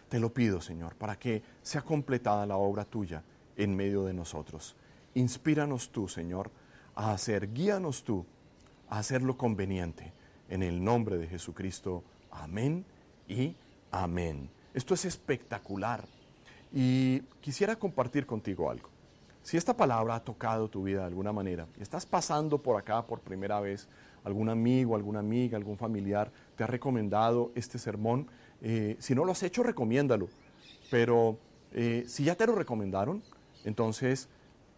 Te 0.08 0.20
lo 0.20 0.32
pido, 0.32 0.60
Señor, 0.60 0.94
para 0.94 1.18
que 1.18 1.42
sea 1.62 1.82
completada 1.82 2.46
la 2.46 2.56
obra 2.56 2.84
tuya 2.84 3.22
en 3.56 3.74
medio 3.74 4.04
de 4.04 4.14
nosotros. 4.14 4.76
Inspíranos 5.14 5.90
tú, 5.90 6.08
Señor, 6.08 6.50
a 6.94 7.12
hacer, 7.12 7.52
guíanos 7.52 8.04
tú 8.04 8.24
a 8.88 8.98
hacer 9.00 9.22
lo 9.22 9.36
conveniente. 9.36 10.12
En 10.48 10.62
el 10.62 10.82
nombre 10.82 11.18
de 11.18 11.26
Jesucristo. 11.26 12.02
Amén 12.30 12.84
y 13.28 13.54
amén. 13.90 14.50
Esto 14.74 14.94
es 14.94 15.04
espectacular. 15.04 16.04
Y 16.72 17.20
quisiera 17.40 17.76
compartir 17.76 18.26
contigo 18.26 18.70
algo. 18.70 18.88
Si 19.42 19.56
esta 19.56 19.76
palabra 19.76 20.16
ha 20.16 20.24
tocado 20.24 20.68
tu 20.68 20.82
vida 20.82 21.00
de 21.00 21.06
alguna 21.06 21.32
manera 21.32 21.66
y 21.78 21.82
estás 21.82 22.04
pasando 22.04 22.58
por 22.58 22.78
acá 22.78 23.06
por 23.06 23.20
primera 23.20 23.60
vez, 23.60 23.88
algún 24.24 24.50
amigo, 24.50 24.94
alguna 24.94 25.20
amiga, 25.20 25.56
algún 25.56 25.78
familiar 25.78 26.30
te 26.56 26.64
ha 26.64 26.66
recomendado 26.66 27.52
este 27.54 27.78
sermón, 27.78 28.28
eh, 28.60 28.96
si 28.98 29.14
no 29.14 29.24
lo 29.24 29.32
has 29.32 29.42
hecho, 29.42 29.62
recomiéndalo. 29.62 30.28
Pero 30.90 31.38
eh, 31.72 32.04
si 32.06 32.24
ya 32.24 32.34
te 32.34 32.46
lo 32.46 32.54
recomendaron, 32.54 33.22
entonces 33.64 34.28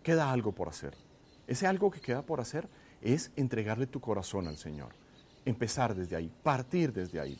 queda 0.02 0.30
algo 0.30 0.52
por 0.52 0.68
hacer. 0.68 0.94
Ese 1.46 1.66
algo 1.66 1.90
que 1.90 2.00
queda 2.00 2.22
por 2.22 2.40
hacer 2.40 2.68
es 3.02 3.32
entregarle 3.36 3.86
tu 3.86 4.00
corazón 4.00 4.46
al 4.46 4.56
Señor. 4.56 4.90
Empezar 5.44 5.94
desde 5.94 6.16
ahí, 6.16 6.30
partir 6.42 6.92
desde 6.92 7.20
ahí. 7.20 7.38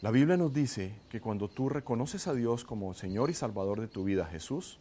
La 0.00 0.10
Biblia 0.10 0.36
nos 0.36 0.52
dice 0.52 0.94
que 1.08 1.20
cuando 1.20 1.48
tú 1.48 1.68
reconoces 1.68 2.26
a 2.26 2.34
Dios 2.34 2.64
como 2.64 2.92
Señor 2.94 3.30
y 3.30 3.34
Salvador 3.34 3.80
de 3.80 3.88
tu 3.88 4.04
vida, 4.04 4.26
Jesús, 4.26 4.80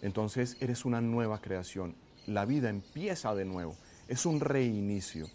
entonces 0.00 0.56
eres 0.60 0.84
una 0.84 1.00
nueva 1.00 1.40
creación. 1.40 1.96
La 2.26 2.44
vida 2.44 2.68
empieza 2.68 3.34
de 3.34 3.44
nuevo. 3.44 3.76
Es 4.06 4.26
un 4.26 4.40
reinicio 4.40 5.26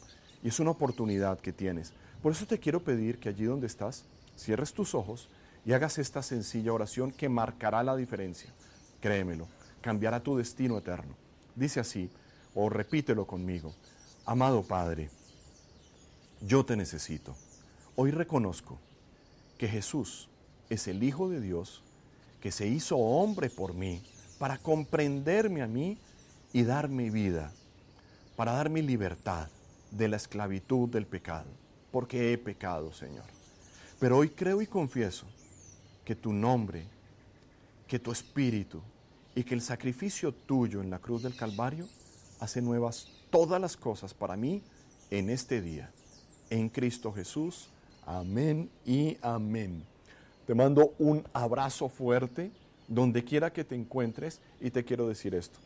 y 0.43 0.47
es 0.47 0.59
una 0.59 0.71
oportunidad 0.71 1.39
que 1.39 1.51
tienes. 1.51 1.93
Por 2.21 2.31
eso 2.31 2.45
te 2.45 2.59
quiero 2.59 2.83
pedir 2.83 3.19
que 3.19 3.29
allí 3.29 3.45
donde 3.45 3.67
estás, 3.67 4.05
cierres 4.37 4.73
tus 4.73 4.95
ojos 4.95 5.29
y 5.65 5.73
hagas 5.73 5.97
esta 5.97 6.21
sencilla 6.21 6.73
oración 6.73 7.11
que 7.11 7.29
marcará 7.29 7.83
la 7.83 7.95
diferencia. 7.95 8.53
Créemelo, 9.01 9.47
cambiará 9.81 10.21
tu 10.21 10.37
destino 10.37 10.77
eterno. 10.77 11.15
Dice 11.55 11.79
así, 11.79 12.09
o 12.53 12.69
repítelo 12.69 13.25
conmigo. 13.25 13.73
Amado 14.25 14.63
Padre, 14.63 15.09
yo 16.41 16.65
te 16.65 16.75
necesito. 16.75 17.35
Hoy 17.95 18.11
reconozco 18.11 18.77
que 19.57 19.67
Jesús 19.67 20.29
es 20.69 20.87
el 20.87 21.03
Hijo 21.03 21.29
de 21.29 21.41
Dios 21.41 21.83
que 22.41 22.51
se 22.51 22.67
hizo 22.67 22.97
hombre 22.97 23.49
por 23.49 23.73
mí 23.73 24.01
para 24.37 24.57
comprenderme 24.57 25.61
a 25.61 25.67
mí 25.67 25.97
y 26.53 26.63
dar 26.63 26.87
mi 26.87 27.09
vida, 27.09 27.51
para 28.35 28.53
dar 28.53 28.69
mi 28.69 28.81
libertad 28.81 29.49
de 29.91 30.07
la 30.07 30.15
esclavitud 30.15 30.87
del 30.87 31.05
pecado, 31.05 31.49
porque 31.91 32.31
he 32.31 32.37
pecado, 32.37 32.93
Señor. 32.93 33.25
Pero 33.99 34.17
hoy 34.17 34.29
creo 34.29 34.61
y 34.61 34.67
confieso 34.67 35.25
que 36.05 36.15
tu 36.15 36.31
nombre, 36.31 36.85
que 37.87 37.99
tu 37.99 38.11
espíritu 38.11 38.81
y 39.35 39.43
que 39.43 39.55
el 39.55 39.61
sacrificio 39.61 40.31
tuyo 40.31 40.81
en 40.81 40.89
la 40.89 40.99
cruz 40.99 41.23
del 41.23 41.35
Calvario 41.35 41.87
hace 42.39 42.61
nuevas 42.61 43.07
todas 43.29 43.59
las 43.59 43.75
cosas 43.75 44.13
para 44.13 44.37
mí 44.37 44.63
en 45.11 45.29
este 45.29 45.61
día. 45.61 45.91
En 46.49 46.69
Cristo 46.69 47.11
Jesús. 47.11 47.69
Amén 48.05 48.69
y 48.85 49.17
amén. 49.21 49.83
Te 50.47 50.55
mando 50.55 50.93
un 50.97 51.23
abrazo 51.31 51.89
fuerte 51.89 52.51
donde 52.87 53.23
quiera 53.23 53.53
que 53.53 53.63
te 53.63 53.75
encuentres 53.75 54.41
y 54.59 54.71
te 54.71 54.83
quiero 54.83 55.07
decir 55.07 55.35
esto. 55.35 55.59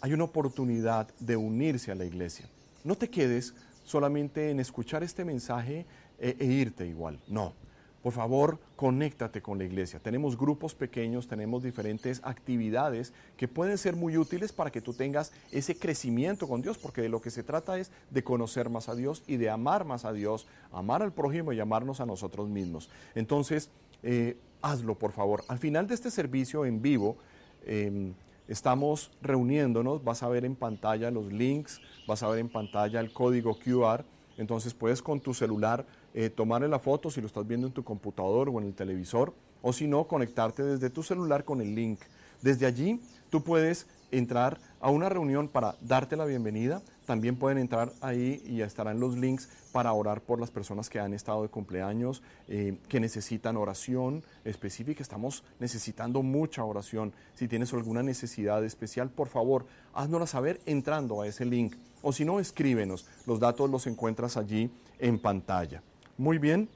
Hay 0.00 0.12
una 0.14 0.24
oportunidad 0.24 1.08
de 1.20 1.36
unirse 1.36 1.92
a 1.92 1.94
la 1.94 2.04
iglesia. 2.04 2.48
No 2.82 2.96
te 2.96 3.08
quedes 3.08 3.54
solamente 3.84 4.50
en 4.50 4.58
escuchar 4.58 5.02
este 5.02 5.24
mensaje 5.24 5.84
e, 6.18 6.36
e 6.38 6.44
irte 6.46 6.86
igual. 6.86 7.18
No, 7.28 7.52
por 8.02 8.12
favor, 8.12 8.58
conéctate 8.74 9.40
con 9.42 9.58
la 9.58 9.64
iglesia. 9.64 10.00
Tenemos 10.00 10.36
grupos 10.36 10.74
pequeños, 10.74 11.28
tenemos 11.28 11.62
diferentes 11.62 12.20
actividades 12.24 13.12
que 13.36 13.46
pueden 13.46 13.78
ser 13.78 13.94
muy 13.94 14.16
útiles 14.16 14.52
para 14.52 14.72
que 14.72 14.80
tú 14.80 14.92
tengas 14.92 15.32
ese 15.52 15.78
crecimiento 15.78 16.48
con 16.48 16.62
Dios, 16.62 16.78
porque 16.78 17.00
de 17.00 17.08
lo 17.08 17.20
que 17.22 17.30
se 17.30 17.44
trata 17.44 17.78
es 17.78 17.92
de 18.10 18.24
conocer 18.24 18.70
más 18.70 18.88
a 18.88 18.96
Dios 18.96 19.22
y 19.28 19.36
de 19.36 19.50
amar 19.50 19.84
más 19.84 20.04
a 20.04 20.12
Dios, 20.12 20.48
amar 20.72 21.02
al 21.02 21.12
prójimo 21.12 21.52
y 21.52 21.60
amarnos 21.60 22.00
a 22.00 22.06
nosotros 22.06 22.48
mismos. 22.48 22.90
Entonces, 23.14 23.70
eh, 24.02 24.36
hazlo, 24.62 24.96
por 24.96 25.12
favor. 25.12 25.44
Al 25.46 25.58
final 25.58 25.86
de 25.86 25.94
este 25.94 26.10
servicio 26.10 26.64
en 26.64 26.82
vivo, 26.82 27.18
em, 27.64 28.14
estamos 28.48 29.12
reuniéndonos, 29.22 30.02
vas 30.02 30.24
a 30.24 30.28
ver 30.28 30.44
en 30.44 30.56
pantalla 30.56 31.12
los 31.12 31.32
links, 31.32 31.80
vas 32.08 32.24
a 32.24 32.28
ver 32.28 32.40
en 32.40 32.48
pantalla 32.48 32.98
el 32.98 33.12
código 33.12 33.56
QR, 33.58 34.04
entonces 34.38 34.74
puedes 34.74 35.02
con 35.02 35.20
tu 35.20 35.34
celular 35.34 35.86
eh, 36.14 36.30
tomarle 36.30 36.68
la 36.68 36.78
foto 36.78 37.10
si 37.10 37.20
lo 37.20 37.26
estás 37.26 37.46
viendo 37.46 37.66
en 37.66 37.72
tu 37.72 37.84
computador 37.84 38.48
o 38.48 38.58
en 38.60 38.66
el 38.66 38.74
televisor, 38.74 39.34
o 39.62 39.72
si 39.72 39.86
no, 39.86 40.06
conectarte 40.06 40.62
desde 40.62 40.90
tu 40.90 41.02
celular 41.02 41.44
con 41.44 41.60
el 41.60 41.74
link. 41.74 42.00
Desde 42.42 42.66
allí 42.66 43.00
tú 43.30 43.42
puedes 43.42 43.86
entrar 44.10 44.58
a 44.80 44.90
una 44.90 45.08
reunión 45.08 45.48
para 45.48 45.76
darte 45.80 46.16
la 46.16 46.24
bienvenida. 46.24 46.82
También 47.06 47.36
pueden 47.36 47.58
entrar 47.58 47.92
ahí 48.00 48.42
y 48.44 48.60
estarán 48.60 49.00
los 49.00 49.16
links 49.16 49.48
para 49.72 49.92
orar 49.92 50.20
por 50.20 50.38
las 50.38 50.50
personas 50.50 50.90
que 50.90 51.00
han 51.00 51.14
estado 51.14 51.42
de 51.42 51.48
cumpleaños, 51.48 52.22
eh, 52.46 52.76
que 52.88 53.00
necesitan 53.00 53.56
oración 53.56 54.22
específica. 54.44 55.02
Estamos 55.02 55.42
necesitando 55.58 56.22
mucha 56.22 56.64
oración. 56.64 57.12
Si 57.34 57.48
tienes 57.48 57.72
alguna 57.72 58.02
necesidad 58.02 58.64
especial, 58.64 59.08
por 59.10 59.28
favor, 59.28 59.66
háznosla 59.94 60.26
saber 60.26 60.60
entrando 60.66 61.22
a 61.22 61.26
ese 61.26 61.44
link. 61.44 61.76
O 62.02 62.12
si 62.12 62.24
no, 62.24 62.38
escríbenos. 62.38 63.06
Los 63.26 63.40
datos 63.40 63.70
los 63.70 63.86
encuentras 63.86 64.36
allí 64.36 64.70
en 64.98 65.18
pantalla. 65.18 65.82
Muy 66.22 66.38
bien, 66.38 66.68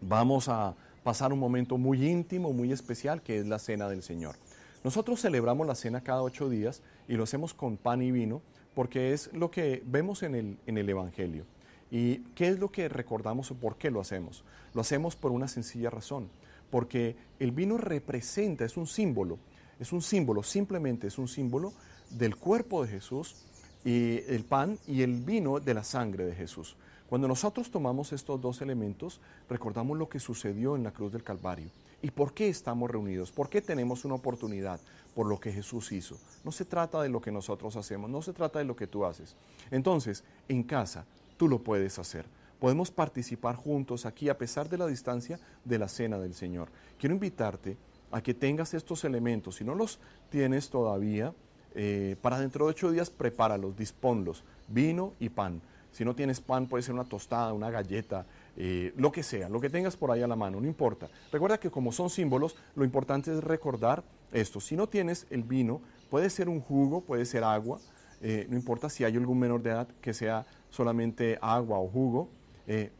vamos 0.00 0.48
a 0.48 0.74
pasar 1.02 1.34
un 1.34 1.38
momento 1.38 1.76
muy 1.76 2.08
íntimo, 2.08 2.54
muy 2.54 2.72
especial, 2.72 3.20
que 3.20 3.40
es 3.40 3.46
la 3.46 3.58
cena 3.58 3.90
del 3.90 4.02
Señor. 4.02 4.36
Nosotros 4.82 5.20
celebramos 5.20 5.66
la 5.66 5.74
cena 5.74 6.00
cada 6.00 6.22
ocho 6.22 6.48
días 6.48 6.80
y 7.06 7.12
lo 7.12 7.24
hacemos 7.24 7.52
con 7.52 7.76
pan 7.76 8.00
y 8.00 8.10
vino 8.10 8.40
porque 8.74 9.12
es 9.12 9.30
lo 9.34 9.50
que 9.50 9.82
vemos 9.84 10.22
en 10.22 10.34
el, 10.34 10.56
en 10.64 10.78
el 10.78 10.88
Evangelio. 10.88 11.44
¿Y 11.90 12.20
qué 12.34 12.48
es 12.48 12.58
lo 12.58 12.72
que 12.72 12.88
recordamos 12.88 13.50
o 13.50 13.54
por 13.54 13.76
qué 13.76 13.90
lo 13.90 14.00
hacemos? 14.00 14.44
Lo 14.72 14.80
hacemos 14.80 15.14
por 15.14 15.30
una 15.30 15.46
sencilla 15.46 15.90
razón, 15.90 16.30
porque 16.70 17.16
el 17.40 17.50
vino 17.50 17.76
representa, 17.76 18.64
es 18.64 18.78
un 18.78 18.86
símbolo, 18.86 19.38
es 19.78 19.92
un 19.92 20.00
símbolo, 20.00 20.42
simplemente 20.42 21.08
es 21.08 21.18
un 21.18 21.28
símbolo 21.28 21.74
del 22.08 22.34
cuerpo 22.36 22.82
de 22.82 22.92
Jesús 22.92 23.36
y 23.84 24.20
el 24.26 24.46
pan 24.46 24.78
y 24.86 25.02
el 25.02 25.20
vino 25.20 25.60
de 25.60 25.74
la 25.74 25.84
sangre 25.84 26.24
de 26.24 26.34
Jesús. 26.34 26.78
Cuando 27.08 27.28
nosotros 27.28 27.70
tomamos 27.70 28.12
estos 28.12 28.40
dos 28.40 28.62
elementos, 28.62 29.20
recordamos 29.48 29.98
lo 29.98 30.08
que 30.08 30.20
sucedió 30.20 30.74
en 30.74 30.82
la 30.82 30.92
cruz 30.92 31.12
del 31.12 31.22
Calvario. 31.22 31.68
¿Y 32.02 32.10
por 32.10 32.34
qué 32.34 32.48
estamos 32.48 32.90
reunidos? 32.90 33.30
¿Por 33.30 33.48
qué 33.48 33.62
tenemos 33.62 34.04
una 34.04 34.14
oportunidad? 34.14 34.80
Por 35.14 35.26
lo 35.26 35.38
que 35.38 35.52
Jesús 35.52 35.92
hizo. 35.92 36.18
No 36.44 36.52
se 36.52 36.64
trata 36.64 37.02
de 37.02 37.08
lo 37.08 37.20
que 37.20 37.32
nosotros 37.32 37.76
hacemos, 37.76 38.10
no 38.10 38.20
se 38.20 38.32
trata 38.32 38.58
de 38.58 38.64
lo 38.64 38.76
que 38.76 38.86
tú 38.86 39.04
haces. 39.04 39.36
Entonces, 39.70 40.24
en 40.48 40.62
casa, 40.62 41.04
tú 41.36 41.48
lo 41.48 41.60
puedes 41.60 41.98
hacer. 41.98 42.26
Podemos 42.58 42.90
participar 42.90 43.56
juntos 43.56 44.06
aquí 44.06 44.28
a 44.28 44.38
pesar 44.38 44.68
de 44.68 44.78
la 44.78 44.86
distancia 44.86 45.38
de 45.64 45.78
la 45.78 45.88
cena 45.88 46.18
del 46.18 46.34
Señor. 46.34 46.68
Quiero 46.98 47.14
invitarte 47.14 47.76
a 48.10 48.22
que 48.22 48.32
tengas 48.32 48.74
estos 48.74 49.04
elementos. 49.04 49.56
Si 49.56 49.64
no 49.64 49.74
los 49.74 49.98
tienes 50.30 50.70
todavía, 50.70 51.34
eh, 51.74 52.16
para 52.22 52.38
dentro 52.38 52.66
de 52.66 52.70
ocho 52.70 52.90
días 52.90 53.10
prepáralos, 53.10 53.76
disponlos, 53.76 54.44
vino 54.68 55.12
y 55.18 55.28
pan. 55.28 55.60
Si 55.94 56.04
no 56.04 56.14
tienes 56.14 56.40
pan, 56.40 56.66
puede 56.66 56.82
ser 56.82 56.94
una 56.94 57.04
tostada, 57.04 57.52
una 57.52 57.70
galleta, 57.70 58.26
eh, 58.56 58.92
lo 58.96 59.10
que 59.10 59.22
sea, 59.22 59.48
lo 59.48 59.60
que 59.60 59.70
tengas 59.70 59.96
por 59.96 60.10
ahí 60.10 60.20
a 60.20 60.26
la 60.26 60.36
mano, 60.36 60.60
no 60.60 60.66
importa. 60.66 61.08
Recuerda 61.32 61.58
que 61.58 61.70
como 61.70 61.92
son 61.92 62.10
símbolos, 62.10 62.56
lo 62.74 62.84
importante 62.84 63.32
es 63.32 63.42
recordar 63.42 64.04
esto. 64.32 64.60
Si 64.60 64.76
no 64.76 64.88
tienes 64.88 65.26
el 65.30 65.42
vino, 65.44 65.80
puede 66.10 66.28
ser 66.28 66.48
un 66.48 66.60
jugo, 66.60 67.00
puede 67.00 67.24
ser 67.24 67.44
agua, 67.44 67.78
eh, 68.20 68.46
no 68.50 68.56
importa 68.56 68.90
si 68.90 69.04
hay 69.04 69.16
algún 69.16 69.38
menor 69.38 69.62
de 69.62 69.70
edad 69.70 69.88
que 70.00 70.12
sea 70.12 70.44
solamente 70.68 71.38
agua 71.40 71.78
o 71.78 71.88
jugo, 71.88 72.28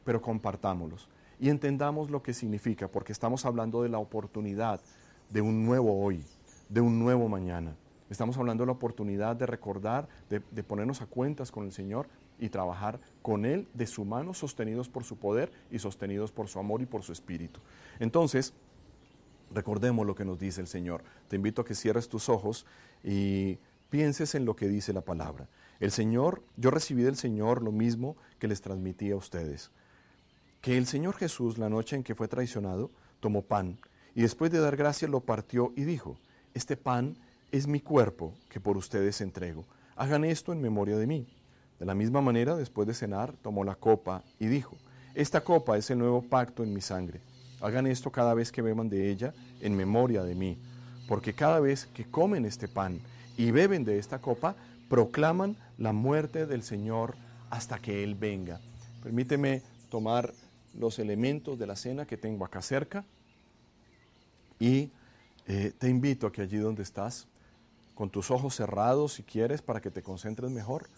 pero 0.05 0.21
compartámoslos 0.21 1.09
y 1.41 1.49
entendamos 1.49 2.11
lo 2.11 2.23
que 2.23 2.33
significa, 2.33 2.89
porque 2.89 3.13
estamos 3.13 3.45
hablando 3.45 3.83
de 3.83 3.89
la 3.89 3.99
oportunidad 3.99 4.81
de 5.31 5.41
un 5.41 5.65
nuevo 5.65 6.03
hoy, 6.03 6.25
de 6.69 6.81
un 6.81 6.99
nuevo 6.99 7.29
mañana. 7.29 7.77
Estamos 8.15 8.39
hablando 8.39 8.63
de 8.63 8.67
la 8.67 8.73
oportunidad 8.75 9.35
de 9.35 9.45
recordar, 9.45 10.07
de, 10.31 10.63
ponernos 10.63 11.03
a 11.03 11.07
cuentas 11.07 11.51
con 11.51 11.65
el 11.65 11.73
Señor 11.73 12.07
y 12.39 12.49
trabajar 12.49 13.01
con 13.23 13.45
Él 13.45 13.67
de 13.75 13.89
su 13.89 14.05
mano, 14.05 14.35
sostenidos 14.35 14.89
por 14.89 15.03
su 15.03 15.17
poder 15.17 15.51
y 15.69 15.81
sostenidos 15.81 16.31
por 16.31 16.47
su 16.47 16.61
amor 16.61 16.81
y 16.81 16.87
por 16.87 17.03
su 17.03 17.11
espíritu. 17.11 17.59
Entonces, 17.99 18.55
recordemos 19.53 20.07
lo 20.07 20.15
que 20.15 20.25
nos 20.25 20.39
dice 20.39 20.61
el 20.61 20.69
Señor. 20.69 21.03
Te 21.27 21.35
invito 21.35 21.63
a 21.63 21.65
que 21.65 21.75
cierres 21.75 22.09
tus 22.09 22.29
ojos 22.29 22.67
y 23.03 23.59
pienses 23.91 24.37
en 24.37 24.45
lo 24.45 24.55
que 24.55 24.69
dice 24.69 24.93
la 24.93 25.01
palabra. 25.01 25.49
El 25.81 25.91
Señor, 25.91 26.45
yo 26.57 26.71
recibí 26.71 27.03
del 27.03 27.17
Señor 27.17 27.65
lo 27.65 27.73
mismo 27.73 28.17
que 28.39 28.47
les 28.47 28.61
transmití 28.61 29.11
a 29.11 29.17
ustedes. 29.17 29.73
Que 30.61 30.79
el 30.79 30.87
Señor 30.87 31.17
Jesús, 31.17 31.59
la 31.59 31.69
noche 31.69 31.97
en 31.97 32.05
que 32.05 32.15
fue 32.15 32.29
traicionado, 32.29 32.93
tomó 33.19 33.43
pan 33.43 33.81
y 34.15 34.23
después 34.23 34.53
de 34.53 34.61
dar 34.61 34.77
gracias 34.77 35.11
lo 35.11 35.19
partió 35.19 35.73
y 35.75 35.83
dijo, 35.83 36.17
este 36.55 36.77
pan 36.77 37.17
es 37.57 37.69
mi 37.69 37.79
cuerpo 37.79 38.35
que 38.49 38.59
por 38.59 38.77
ustedes 38.77 39.21
entrego. 39.21 39.65
Hagan 39.95 40.25
esto 40.25 40.53
en 40.53 40.61
memoria 40.61 40.97
de 40.97 41.07
mí. 41.07 41.29
De 41.79 41.87
la 41.87 41.95
misma 41.95 42.21
manera, 42.21 42.57
después 42.57 42.89
de 42.89 42.95
cenar, 42.95 43.33
tomó 43.43 43.63
la 43.63 43.77
copa 43.77 44.25
y 44.41 44.47
dijo, 44.47 44.77
Esta 45.15 45.43
copa 45.43 45.77
es 45.77 45.89
el 45.91 45.99
nuevo 45.99 46.21
pacto 46.21 46.65
en 46.65 46.75
mi 46.75 46.81
sangre. 46.81 47.21
Hagan 47.61 47.87
esto 47.87 48.11
cada 48.11 48.35
vez 48.35 48.51
que 48.51 48.61
beban 48.61 48.89
de 48.89 49.09
ella 49.09 49.33
en 49.61 49.77
memoria 49.77 50.25
de 50.25 50.35
mí. 50.35 50.59
Porque 51.07 51.33
cada 51.33 51.61
vez 51.61 51.87
que 51.87 52.05
comen 52.05 52.45
este 52.45 52.67
pan 52.67 52.99
y 53.37 53.53
beben 53.53 53.85
de 53.85 53.99
esta 53.99 54.19
copa, 54.19 54.57
proclaman 54.89 55.57
la 55.79 55.93
muerte 55.93 56.47
del 56.47 56.65
Señor 56.65 57.15
hasta 57.51 57.79
que 57.79 58.03
Él 58.03 58.17
venga. 58.17 58.61
Permíteme 59.01 59.63
tomar 59.91 60.35
los 60.77 60.99
elementos 60.99 61.57
de 61.57 61.69
la 61.69 61.77
cena 61.77 62.05
que 62.05 62.17
tengo 62.17 62.45
acá 62.45 62.63
cerca 62.63 63.05
y 64.59 64.91
eh, 65.47 65.73
te 65.79 65.89
invito 65.89 66.27
a 66.27 66.33
que 66.33 66.43
allí 66.43 66.57
donde 66.57 66.83
estás, 66.83 67.29
con 67.95 68.11
tus 68.11 68.31
ojos 68.31 68.55
cerrados 68.55 69.15
si 69.15 69.23
quieres 69.23 69.63
para 69.63 69.81
que 69.81 69.91
te 69.91 70.03
concentres 70.03 70.51
mejor, 70.51 70.89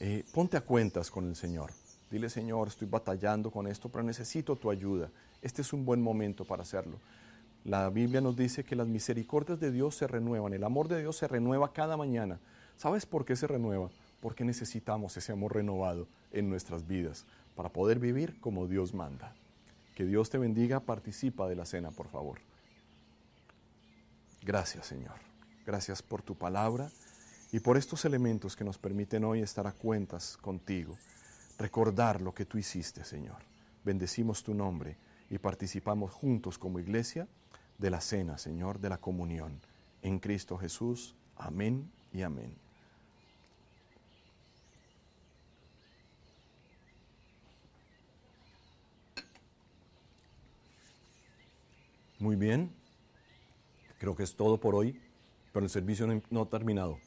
eh, 0.00 0.24
ponte 0.32 0.56
a 0.56 0.60
cuentas 0.60 1.10
con 1.10 1.28
el 1.28 1.36
Señor. 1.36 1.70
Dile, 2.10 2.28
Señor, 2.28 2.68
estoy 2.68 2.86
batallando 2.88 3.50
con 3.50 3.66
esto, 3.66 3.88
pero 3.88 4.04
necesito 4.04 4.54
tu 4.56 4.70
ayuda. 4.70 5.10
Este 5.42 5.62
es 5.62 5.72
un 5.72 5.84
buen 5.84 6.00
momento 6.00 6.44
para 6.44 6.62
hacerlo. 6.62 6.98
La 7.64 7.90
Biblia 7.90 8.20
nos 8.20 8.36
dice 8.36 8.62
que 8.62 8.76
las 8.76 8.86
misericordias 8.86 9.58
de 9.58 9.72
Dios 9.72 9.96
se 9.96 10.06
renuevan, 10.06 10.52
el 10.52 10.62
amor 10.62 10.86
de 10.86 11.00
Dios 11.00 11.16
se 11.16 11.26
renueva 11.26 11.72
cada 11.72 11.96
mañana. 11.96 12.38
¿Sabes 12.76 13.06
por 13.06 13.24
qué 13.24 13.34
se 13.34 13.48
renueva? 13.48 13.90
Porque 14.20 14.44
necesitamos 14.44 15.16
ese 15.16 15.32
amor 15.32 15.54
renovado 15.54 16.06
en 16.32 16.48
nuestras 16.48 16.86
vidas 16.86 17.24
para 17.56 17.70
poder 17.70 17.98
vivir 17.98 18.38
como 18.38 18.68
Dios 18.68 18.94
manda. 18.94 19.34
Que 19.96 20.04
Dios 20.04 20.30
te 20.30 20.38
bendiga, 20.38 20.78
participa 20.78 21.48
de 21.48 21.56
la 21.56 21.64
cena, 21.64 21.90
por 21.90 22.06
favor. 22.08 22.38
Gracias, 24.42 24.86
Señor. 24.86 25.35
Gracias 25.66 26.00
por 26.00 26.22
tu 26.22 26.36
palabra 26.36 26.88
y 27.50 27.58
por 27.58 27.76
estos 27.76 28.04
elementos 28.04 28.54
que 28.54 28.62
nos 28.62 28.78
permiten 28.78 29.24
hoy 29.24 29.40
estar 29.40 29.66
a 29.66 29.72
cuentas 29.72 30.36
contigo, 30.36 30.96
recordar 31.58 32.22
lo 32.22 32.32
que 32.32 32.46
tú 32.46 32.56
hiciste, 32.56 33.02
Señor. 33.02 33.38
Bendecimos 33.84 34.44
tu 34.44 34.54
nombre 34.54 34.96
y 35.28 35.38
participamos 35.38 36.12
juntos 36.12 36.56
como 36.56 36.78
iglesia 36.78 37.26
de 37.78 37.90
la 37.90 38.00
cena, 38.00 38.38
Señor, 38.38 38.78
de 38.78 38.90
la 38.90 38.98
comunión. 38.98 39.60
En 40.02 40.20
Cristo 40.20 40.56
Jesús. 40.56 41.16
Amén 41.36 41.90
y 42.12 42.22
amén. 42.22 42.54
Muy 52.20 52.36
bien, 52.36 52.72
creo 53.98 54.14
que 54.14 54.22
es 54.22 54.36
todo 54.36 54.58
por 54.58 54.76
hoy 54.76 54.98
pero 55.56 55.64
el 55.64 55.70
servicio 55.70 56.06
no, 56.28 56.42
ha 56.42 56.50
terminado, 56.50 56.98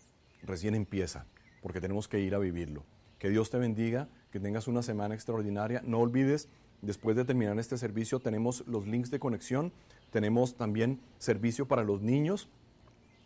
recién 0.42 0.74
empieza, 0.74 1.28
porque 1.62 1.80
tenemos 1.80 2.08
que 2.08 2.20
ir 2.20 2.34
a 2.34 2.40
vivirlo. 2.40 2.84
Que 3.20 3.30
Dios 3.30 3.52
te 3.52 3.60
bendiga, 3.60 4.10
que 4.32 4.40
tengas 4.40 4.68
una 4.68 4.82
semana 4.82 5.14
extraordinaria. 5.14 5.84
No 5.86 6.00
olvides, 6.00 6.50
después 6.82 7.16
de 7.16 7.26
terminar 7.26 7.60
este 7.60 7.78
servicio, 7.78 8.20
tenemos 8.20 8.64
los 8.66 8.88
links 8.88 9.12
de 9.12 9.20
conexión, 9.20 9.72
tenemos 10.10 10.56
también 10.56 11.00
servicio 11.20 11.68
para 11.68 11.84
los 11.84 12.02
niños. 12.02 12.50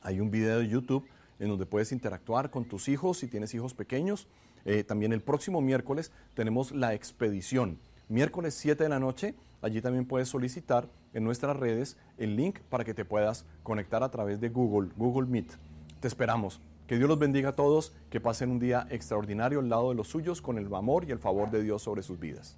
Hay 0.01 0.19
un 0.19 0.29
video 0.29 0.59
de 0.59 0.67
YouTube 0.67 1.07
en 1.39 1.47
donde 1.47 1.65
puedes 1.67 1.93
interactuar 1.93 2.49
con 2.49 2.65
tus 2.65 2.89
hijos 2.89 3.19
si 3.19 3.27
tienes 3.27 3.53
hijos 3.53 3.73
pequeños. 3.73 4.27
Eh, 4.65 4.83
también 4.83 5.13
el 5.13 5.21
próximo 5.21 5.61
miércoles 5.61 6.11
tenemos 6.33 6.73
la 6.73 6.93
expedición. 6.93 7.79
Miércoles 8.09 8.55
7 8.55 8.83
de 8.83 8.89
la 8.89 8.99
noche 8.99 9.35
Allí 9.63 9.81
también 9.81 10.05
puedes 10.05 10.27
solicitar 10.27 10.89
en 11.13 11.23
nuestras 11.23 11.55
redes 11.55 11.97
el 12.17 12.35
link 12.35 12.59
para 12.69 12.83
que 12.83 12.93
te 12.93 13.05
puedas 13.05 13.45
conectar 13.63 14.03
a 14.03 14.11
través 14.11 14.41
de 14.41 14.49
Google, 14.49 14.91
Google 14.97 15.25
Meet. 15.27 15.53
Te 16.01 16.07
esperamos. 16.09 16.59
Que 16.85 16.97
Dios 16.97 17.07
los 17.07 17.17
bendiga 17.17 17.49
a 17.49 17.53
todos, 17.53 17.93
que 18.09 18.19
pasen 18.19 18.51
un 18.51 18.59
día 18.59 18.85
extraordinario 18.89 19.61
al 19.61 19.69
lado 19.69 19.89
de 19.89 19.95
los 19.95 20.09
suyos 20.09 20.41
con 20.41 20.57
el 20.57 20.71
amor 20.75 21.05
y 21.07 21.11
el 21.11 21.19
favor 21.19 21.49
de 21.49 21.63
Dios 21.63 21.81
sobre 21.81 22.03
sus 22.03 22.19
vidas. 22.19 22.57